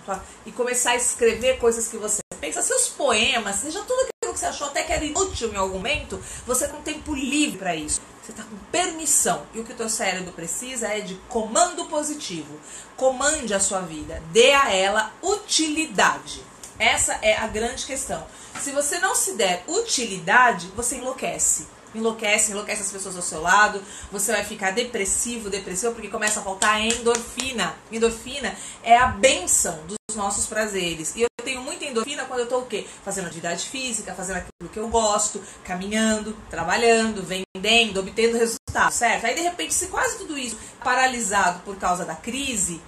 e 0.46 0.52
começar 0.52 0.92
a 0.92 0.96
escrever 0.98 1.58
coisas 1.58 1.88
que 1.88 1.98
você 1.98 2.20
pensa, 2.42 2.62
seus 2.62 2.90
poemas, 2.90 3.56
seja 3.56 3.80
tudo 3.82 4.02
aquilo 4.02 4.34
que 4.34 4.40
você 4.40 4.46
achou 4.48 4.68
até 4.68 4.84
que 4.84 4.92
era 4.92 5.06
inútil 5.06 5.52
em 5.54 5.56
algum 5.56 5.78
momento, 5.78 6.22
você 6.46 6.68
tem 6.68 6.82
tempo 6.82 7.16
livre 7.16 7.58
para 7.58 7.76
isso. 7.76 8.02
Você 8.22 8.32
está 8.32 8.44
com 8.44 8.58
permissão. 8.72 9.46
E 9.54 9.60
o 9.60 9.64
que 9.64 9.72
o 9.72 9.76
teu 9.76 9.88
cérebro 9.88 10.34
precisa 10.34 10.88
é 10.88 11.00
de 11.00 11.14
comando 11.30 11.86
positivo. 11.86 12.60
Comande 12.98 13.54
a 13.54 13.60
sua 13.60 13.82
vida. 13.82 14.22
Dê 14.32 14.52
a 14.52 14.74
ela 14.74 15.14
utilidade. 15.22 16.44
Essa 16.80 17.20
é 17.22 17.38
a 17.38 17.46
grande 17.46 17.86
questão. 17.86 18.26
Se 18.60 18.72
você 18.72 18.98
não 18.98 19.14
se 19.14 19.34
der 19.34 19.64
utilidade, 19.68 20.68
você 20.76 20.96
enlouquece 20.98 21.68
enlouquece, 21.98 22.52
enlouquece 22.52 22.82
as 22.82 22.92
pessoas 22.92 23.16
ao 23.16 23.22
seu 23.22 23.42
lado, 23.42 23.82
você 24.12 24.32
vai 24.32 24.44
ficar 24.44 24.72
depressivo, 24.72 25.50
depressivo, 25.50 25.94
porque 25.94 26.10
começa 26.10 26.40
a 26.40 26.44
faltar 26.44 26.82
endorfina. 26.82 27.76
Endorfina 27.92 28.56
é 28.84 28.98
a 28.98 29.08
benção 29.08 29.80
dos 29.88 30.16
nossos 30.16 30.46
prazeres. 30.46 31.16
E 31.16 31.22
eu 31.22 31.28
tenho 31.44 31.62
muita 31.62 31.86
endorfina 31.86 32.26
quando 32.26 32.40
eu 32.40 32.46
estou 32.46 32.62
o 32.62 32.66
quê? 32.66 32.86
Fazendo 33.04 33.28
atividade 33.28 33.68
física, 33.70 34.14
fazendo 34.14 34.38
aquilo 34.38 34.70
que 34.72 34.80
eu 34.80 34.88
gosto, 34.88 35.42
caminhando, 35.64 36.36
trabalhando, 36.50 37.24
vendendo, 37.24 38.00
obtendo 38.00 38.38
resultados, 38.38 38.96
certo? 38.96 39.26
Aí 39.26 39.36
de 39.36 39.42
repente, 39.42 39.74
se 39.74 39.88
quase 39.88 40.18
tudo 40.18 40.38
isso 40.38 40.58
paralisado 40.84 41.60
por 41.60 41.76
causa 41.78 42.04
da 42.06 42.16
crise, 42.16 42.82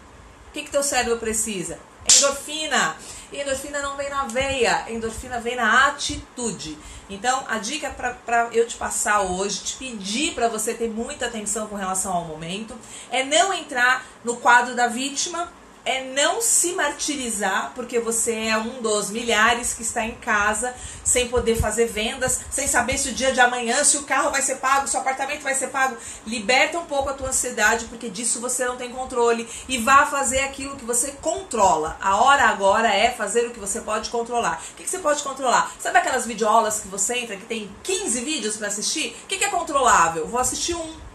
o 0.50 0.52
que 0.54 0.64
que 0.64 0.72
teu 0.72 0.84
cérebro 0.84 1.18
precisa? 1.18 1.80
Endorfina. 2.16 2.96
E 3.32 3.42
endorfina 3.42 3.82
não 3.82 3.98
vem 3.98 4.10
na 4.10 4.24
veia, 4.24 4.86
endorfina 4.90 5.40
vem 5.40 5.56
na 5.56 5.88
atitude. 5.88 6.78
Então, 7.10 7.44
a 7.48 7.58
dica 7.58 7.90
para 7.90 8.50
eu 8.52 8.68
te 8.68 8.76
passar 8.78 9.22
hoje, 9.22 9.64
te 9.64 9.78
pedir 9.78 10.34
para 10.34 10.48
você 10.48 10.74
ter 10.74 10.90
muita 10.90 11.26
atenção 11.26 11.68
com 11.68 11.76
relação 11.76 12.14
ao 12.14 12.26
momento, 12.26 12.76
é 13.10 13.24
não 13.24 13.54
entrar 13.54 14.06
no 14.24 14.38
quadro 14.38 14.76
da 14.76 14.88
vítima 14.88 15.52
é 15.88 16.04
não 16.04 16.42
se 16.42 16.74
martirizar, 16.74 17.72
porque 17.74 17.98
você 17.98 18.48
é 18.48 18.58
um 18.58 18.82
dos 18.82 19.10
milhares 19.10 19.74
que 19.74 19.82
está 19.82 20.04
em 20.04 20.16
casa 20.16 20.76
sem 21.02 21.30
poder 21.30 21.56
fazer 21.56 21.86
vendas, 21.86 22.42
sem 22.52 22.68
saber 22.68 22.98
se 22.98 23.10
o 23.10 23.14
dia 23.14 23.32
de 23.32 23.40
amanhã, 23.40 23.82
se 23.86 23.96
o 23.96 24.04
carro 24.04 24.30
vai 24.30 24.42
ser 24.42 24.56
pago, 24.56 24.86
se 24.86 24.98
o 24.98 25.00
apartamento 25.00 25.44
vai 25.44 25.56
ser 25.56 25.68
pago. 25.68 25.96
Liberta 26.26 26.78
um 26.78 26.86
pouco 26.86 27.10
a 27.10 27.14
tua 27.14 27.30
ansiedade, 27.30 27.86
porque 27.86 28.10
disso 28.10 28.42
você 28.42 28.66
não 28.66 28.76
tem 28.76 28.92
controle 28.92 29.48
e 29.70 29.78
vá 29.78 30.06
fazer 30.06 30.40
aquilo 30.40 30.76
que 30.76 30.84
você 30.84 31.12
controla. 31.22 31.98
A 32.02 32.18
hora 32.18 32.44
agora 32.44 32.94
é 32.94 33.10
fazer 33.12 33.48
o 33.48 33.52
que 33.52 33.60
você 33.60 33.80
pode 33.80 34.10
controlar. 34.10 34.62
O 34.74 34.76
que, 34.76 34.90
você 34.90 35.00
pode 35.00 35.24
controlar? 35.24 35.72
Sabe 35.80 36.00
aquelas 36.00 36.26
videoaulas 36.26 36.82
que 36.82 36.90
você 36.90 37.20
entra 37.20 37.38
que 37.38 37.46
tem 37.46 37.74
15 37.84 38.22
vídeos 38.22 38.58
para 38.58 38.68
assistir? 38.68 39.16
O 39.24 39.28
que 39.28 39.42
é 39.42 39.50
controlável? 39.50 40.28
Vou 40.28 40.40
assistir 40.40 40.76
um. 40.76 41.08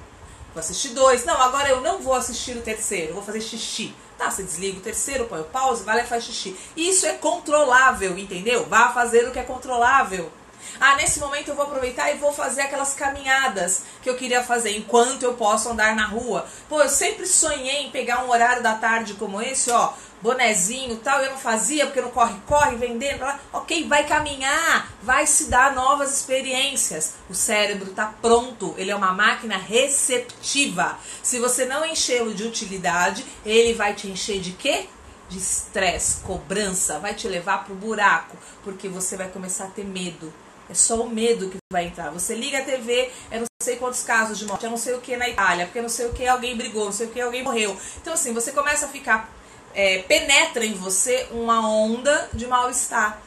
Vou 0.55 0.61
assistir 0.61 0.91
dois. 0.91 1.25
Não, 1.25 1.41
agora 1.41 1.69
eu 1.69 1.83
não 1.83 1.99
vou 1.99 2.15
assistir 2.15 2.57
o 2.57 2.63
terceiro, 2.63 3.13
vou 3.13 3.23
fazer 3.23 3.41
xixi. 3.41 3.95
Tá, 4.23 4.31
você 4.31 4.45
desliga 4.45 4.79
o 4.79 4.81
terceiro, 4.81 5.25
põe 5.25 5.41
o 5.41 5.45
pause, 5.45 5.83
vai 5.83 5.97
lá 5.97 6.03
e 6.05 6.07
faz 6.07 6.23
xixi. 6.23 6.57
Isso 6.77 7.05
é 7.05 7.15
controlável, 7.15 8.17
entendeu? 8.17 8.65
Vá 8.67 8.93
fazer 8.93 9.27
o 9.27 9.33
que 9.33 9.39
é 9.41 9.43
controlável. 9.43 10.31
Ah, 10.79 10.95
nesse 10.95 11.19
momento 11.19 11.49
eu 11.49 11.57
vou 11.57 11.65
aproveitar 11.65 12.09
e 12.13 12.19
vou 12.19 12.33
fazer 12.33 12.61
aquelas 12.61 12.95
caminhadas 12.95 13.83
que 14.01 14.09
eu 14.09 14.15
queria 14.15 14.45
fazer 14.45 14.77
enquanto 14.77 15.25
eu 15.25 15.35
posso 15.35 15.69
andar 15.69 15.97
na 15.97 16.07
rua. 16.07 16.47
Pô, 16.69 16.81
eu 16.81 16.89
sempre 16.89 17.27
sonhei 17.27 17.83
em 17.83 17.91
pegar 17.91 18.25
um 18.25 18.31
horário 18.31 18.63
da 18.63 18.75
tarde 18.75 19.15
como 19.15 19.43
esse, 19.43 19.73
ó, 19.73 19.93
bonezinho 20.23 20.97
tal, 20.99 21.21
eu 21.21 21.33
não 21.33 21.39
fazia 21.39 21.85
porque 21.87 22.01
não 22.01 22.11
corre, 22.11 22.35
corre, 22.47 22.77
vendendo, 22.77 23.25
ok, 23.53 23.89
vai 23.89 24.07
caminhar, 24.07 24.91
vai 25.03 25.27
se 25.27 25.51
dar 25.51 25.75
novas 25.75 26.17
experiências. 26.17 27.15
O 27.29 27.35
cérebro 27.35 27.91
está 27.91 28.07
pronto, 28.23 28.75
ele 28.79 28.91
é 28.91 28.97
uma 28.97 29.13
máquina 29.13 29.57
receptiva. 29.57 30.97
Se 31.23 31.39
você 31.39 31.65
não 31.65 31.85
enchê-lo 31.85 32.33
de 32.33 32.45
utilidade, 32.45 33.27
ele 33.45 33.75
vai 33.75 33.95
te 33.95 34.09
encher 34.09 34.41
de 34.41 34.53
quê? 34.53 34.87
De 35.29 35.39
estresse, 35.39 36.21
cobrança, 36.21 36.99
vai 36.99 37.15
te 37.15 37.27
levar 37.27 37.65
pro 37.65 37.75
buraco, 37.75 38.37
porque 38.63 38.89
você 38.89 39.17
vai 39.17 39.29
começar 39.29 39.65
a 39.65 39.71
ter 39.71 39.85
medo. 39.85 40.33
É 40.71 40.75
só 40.75 41.03
o 41.03 41.11
medo 41.11 41.51
que 41.51 41.57
vai 41.71 41.87
entrar. 41.87 42.11
Você 42.11 42.35
liga 42.35 42.59
a 42.59 42.65
TV, 42.65 43.11
é 43.31 43.39
não 43.39 43.47
sei 43.61 43.77
quantos 43.77 44.03
casos 44.03 44.39
de 44.39 44.47
morte, 44.47 44.65
é 44.65 44.69
não 44.69 44.77
sei 44.77 44.95
o 44.95 45.01
que 45.01 45.17
na 45.17 45.29
Itália, 45.29 45.67
porque 45.67 45.83
não 45.83 45.89
sei 45.89 46.07
o 46.07 46.13
que 46.13 46.27
alguém 46.27 46.57
brigou, 46.57 46.85
não 46.85 46.93
sei 46.93 47.09
o 47.09 47.11
que 47.11 47.21
alguém 47.21 47.43
morreu. 47.43 47.77
Então, 48.01 48.15
assim, 48.15 48.33
você 48.33 48.53
começa 48.53 48.87
a 48.87 48.89
ficar 48.89 49.29
é, 49.75 49.99
penetra 50.01 50.65
em 50.65 50.75
você 50.75 51.27
uma 51.31 51.69
onda 51.69 52.29
de 52.33 52.47
mal-estar. 52.47 53.21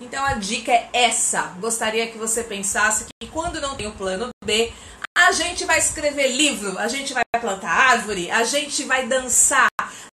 Então 0.00 0.24
a 0.24 0.34
dica 0.34 0.72
é 0.72 0.88
essa. 0.92 1.42
Gostaria 1.58 2.06
que 2.06 2.18
você 2.18 2.44
pensasse 2.44 3.06
que 3.20 3.28
quando 3.28 3.60
não 3.60 3.74
tem 3.74 3.86
o 3.86 3.92
plano 3.92 4.28
B, 4.44 4.72
a 5.16 5.32
gente 5.32 5.64
vai 5.64 5.78
escrever 5.78 6.28
livro, 6.28 6.78
a 6.78 6.88
gente 6.88 7.14
vai 7.14 7.24
plantar 7.40 7.70
árvore, 7.70 8.30
a 8.30 8.44
gente 8.44 8.84
vai 8.84 9.06
dançar, 9.06 9.68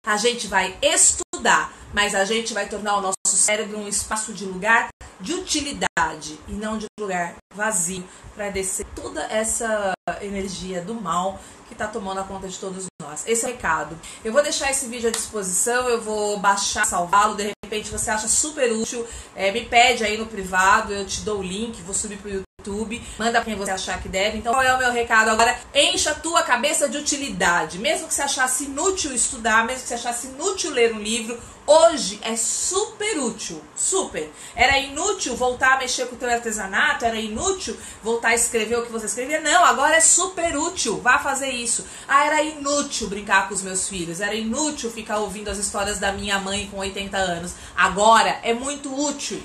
a 0.06 0.18
gente 0.18 0.48
vai 0.48 0.78
estudar, 0.82 1.74
mas 1.94 2.14
a 2.14 2.26
gente 2.26 2.54
vai 2.54 2.68
tornar 2.68 2.98
o 2.98 3.02
nosso 3.02 3.16
cérebro 3.38 3.78
um 3.78 3.88
espaço 3.88 4.34
de 4.34 4.44
lugar 4.44 4.90
de 5.22 5.34
utilidade 5.34 6.40
e 6.48 6.52
não 6.52 6.78
de 6.78 6.86
lugar 7.00 7.36
vazio 7.54 8.04
para 8.36 8.50
descer 8.50 8.86
toda 8.96 9.22
essa 9.24 9.94
energia 10.22 10.82
do 10.82 10.94
mal 10.94 11.40
está 11.80 11.88
tomando 11.88 12.20
a 12.20 12.24
conta 12.24 12.48
de 12.48 12.58
todos 12.58 12.86
nós. 13.02 13.24
Esse 13.26 13.46
é 13.46 13.50
o 13.50 13.52
recado. 13.52 13.98
Eu 14.24 14.34
vou 14.34 14.44
deixar 14.44 14.70
esse 14.70 14.88
vídeo 14.88 15.08
à 15.08 15.12
disposição, 15.12 15.88
eu 15.88 16.02
vou 16.02 16.38
baixar, 16.38 16.86
salvá-lo, 16.86 17.36
de 17.36 17.54
repente 17.63 17.89
você 17.89 18.12
acha 18.12 18.28
super 18.28 18.72
útil, 18.74 19.06
é, 19.36 19.52
me 19.52 19.65
pede 19.65 20.04
aí 20.04 20.18
no 20.18 20.26
privado, 20.26 20.94
eu 20.94 21.06
te 21.06 21.22
dou 21.22 21.39
o 21.39 21.44
link, 21.44 21.82
vou 21.82 21.96
subir 21.96 22.18
pro 22.18 22.30
YouTube 22.30 22.49
YouTube, 22.70 23.02
manda 23.18 23.42
quem 23.42 23.56
você 23.56 23.72
achar 23.72 24.02
que 24.02 24.08
deve. 24.08 24.38
Então, 24.38 24.54
qual 24.54 24.64
é 24.64 24.74
o 24.74 24.78
meu 24.78 24.92
recado 24.92 25.30
agora? 25.30 25.58
Encha 25.74 26.12
a 26.12 26.16
tua 26.16 26.44
cabeça 26.44 26.88
de 26.88 26.98
utilidade. 26.98 27.80
Mesmo 27.80 28.08
que 28.08 28.14
você 28.14 28.22
achasse 28.22 28.66
inútil 28.66 29.14
estudar, 29.14 29.66
mesmo 29.66 29.82
que 29.82 29.88
você 29.88 29.96
achasse 29.96 30.28
inútil 30.28 30.72
ler 30.72 30.94
um 30.94 31.00
livro, 31.00 31.40
hoje 31.66 32.20
é 32.22 32.36
super 32.36 33.20
útil. 33.20 33.62
Super. 33.76 34.32
Era 34.56 34.78
inútil 34.78 35.36
voltar 35.36 35.74
a 35.74 35.78
mexer 35.80 36.06
com 36.08 36.16
o 36.16 36.20
teu 36.20 36.30
artesanato, 36.30 37.06
era 37.06 37.18
inútil 37.18 37.76
voltar 38.04 38.30
a 38.30 38.36
escrever 38.36 38.78
o 38.78 38.86
que 38.86 38.92
você 38.92 39.08
escrevia. 39.08 39.42
Não, 39.42 39.66
agora 39.66 39.96
é 39.96 40.02
super 40.02 40.56
útil. 40.58 41.00
Vá 41.02 41.20
fazer 41.20 41.50
isso. 41.50 41.86
Ah, 42.08 42.26
era 42.26 42.44
inútil 42.44 43.10
brincar 43.10 43.48
com 43.48 43.56
os 43.56 43.62
meus 43.62 43.88
filhos, 43.90 44.22
era 44.22 44.36
inútil 44.36 44.92
ficar 44.92 45.18
ouvindo 45.18 45.50
as 45.50 45.58
histórias 45.58 46.00
da 46.00 46.12
minha 46.12 46.40
mãe 46.40 46.68
com 46.72 46.78
80 46.78 47.18
anos. 47.18 47.54
Agora 47.76 48.40
é 48.44 48.54
muito 48.54 48.94
útil. 48.94 49.42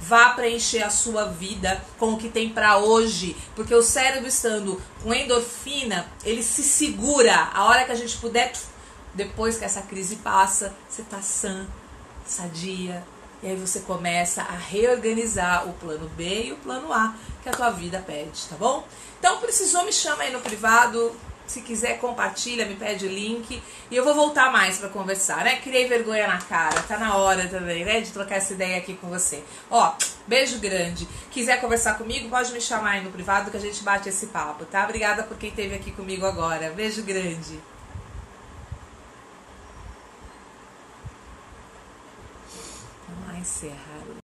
Vá 0.00 0.30
preencher 0.30 0.82
a 0.82 0.90
sua 0.90 1.26
vida 1.26 1.82
com 1.98 2.14
o 2.14 2.16
que 2.16 2.28
tem 2.28 2.48
para 2.48 2.78
hoje, 2.78 3.36
porque 3.54 3.74
o 3.74 3.82
cérebro 3.82 4.26
estando 4.26 4.80
com 5.02 5.12
endorfina, 5.12 6.10
ele 6.24 6.42
se 6.42 6.62
segura. 6.62 7.50
A 7.52 7.64
hora 7.66 7.84
que 7.84 7.92
a 7.92 7.96
gente 7.96 8.16
puder, 8.16 8.52
depois 9.14 9.58
que 9.58 9.64
essa 9.64 9.82
crise 9.82 10.16
passa, 10.16 10.74
você 10.88 11.02
tá 11.02 11.20
sã, 11.20 11.66
sadia, 12.24 13.04
e 13.42 13.48
aí 13.48 13.56
você 13.56 13.80
começa 13.80 14.42
a 14.42 14.54
reorganizar 14.54 15.66
o 15.68 15.72
plano 15.74 16.08
B 16.10 16.44
e 16.44 16.52
o 16.52 16.56
plano 16.56 16.92
A 16.92 17.14
que 17.42 17.48
a 17.48 17.52
tua 17.52 17.70
vida 17.70 18.02
pede, 18.06 18.46
tá 18.48 18.56
bom? 18.56 18.86
Então 19.18 19.38
precisou 19.38 19.84
me 19.84 19.92
chama 19.92 20.24
aí 20.24 20.32
no 20.32 20.40
privado, 20.40 21.14
se 21.50 21.62
quiser, 21.62 21.98
compartilha, 21.98 22.64
me 22.64 22.76
pede 22.76 23.08
link. 23.08 23.60
E 23.90 23.96
eu 23.96 24.04
vou 24.04 24.14
voltar 24.14 24.52
mais 24.52 24.78
para 24.78 24.88
conversar, 24.88 25.44
né? 25.44 25.56
Criei 25.56 25.88
vergonha 25.88 26.28
na 26.28 26.38
cara. 26.38 26.80
Tá 26.82 26.96
na 26.96 27.16
hora 27.16 27.48
também, 27.48 27.84
né? 27.84 28.00
De 28.00 28.12
trocar 28.12 28.36
essa 28.36 28.52
ideia 28.52 28.78
aqui 28.78 28.94
com 28.94 29.08
você. 29.08 29.42
Ó, 29.68 29.92
beijo 30.28 30.60
grande. 30.60 31.08
Quiser 31.30 31.60
conversar 31.60 31.98
comigo, 31.98 32.28
pode 32.28 32.52
me 32.52 32.60
chamar 32.60 32.92
aí 32.92 33.04
no 33.04 33.10
privado 33.10 33.50
que 33.50 33.56
a 33.56 33.60
gente 33.60 33.82
bate 33.82 34.08
esse 34.08 34.26
papo, 34.26 34.64
tá? 34.64 34.84
Obrigada 34.84 35.24
por 35.24 35.36
quem 35.36 35.50
esteve 35.50 35.74
aqui 35.74 35.90
comigo 35.90 36.24
agora. 36.24 36.70
Beijo 36.70 37.02
grande. 37.02 37.60
Vamos 43.08 43.26
lá 43.26 43.38
encerrar 43.38 44.19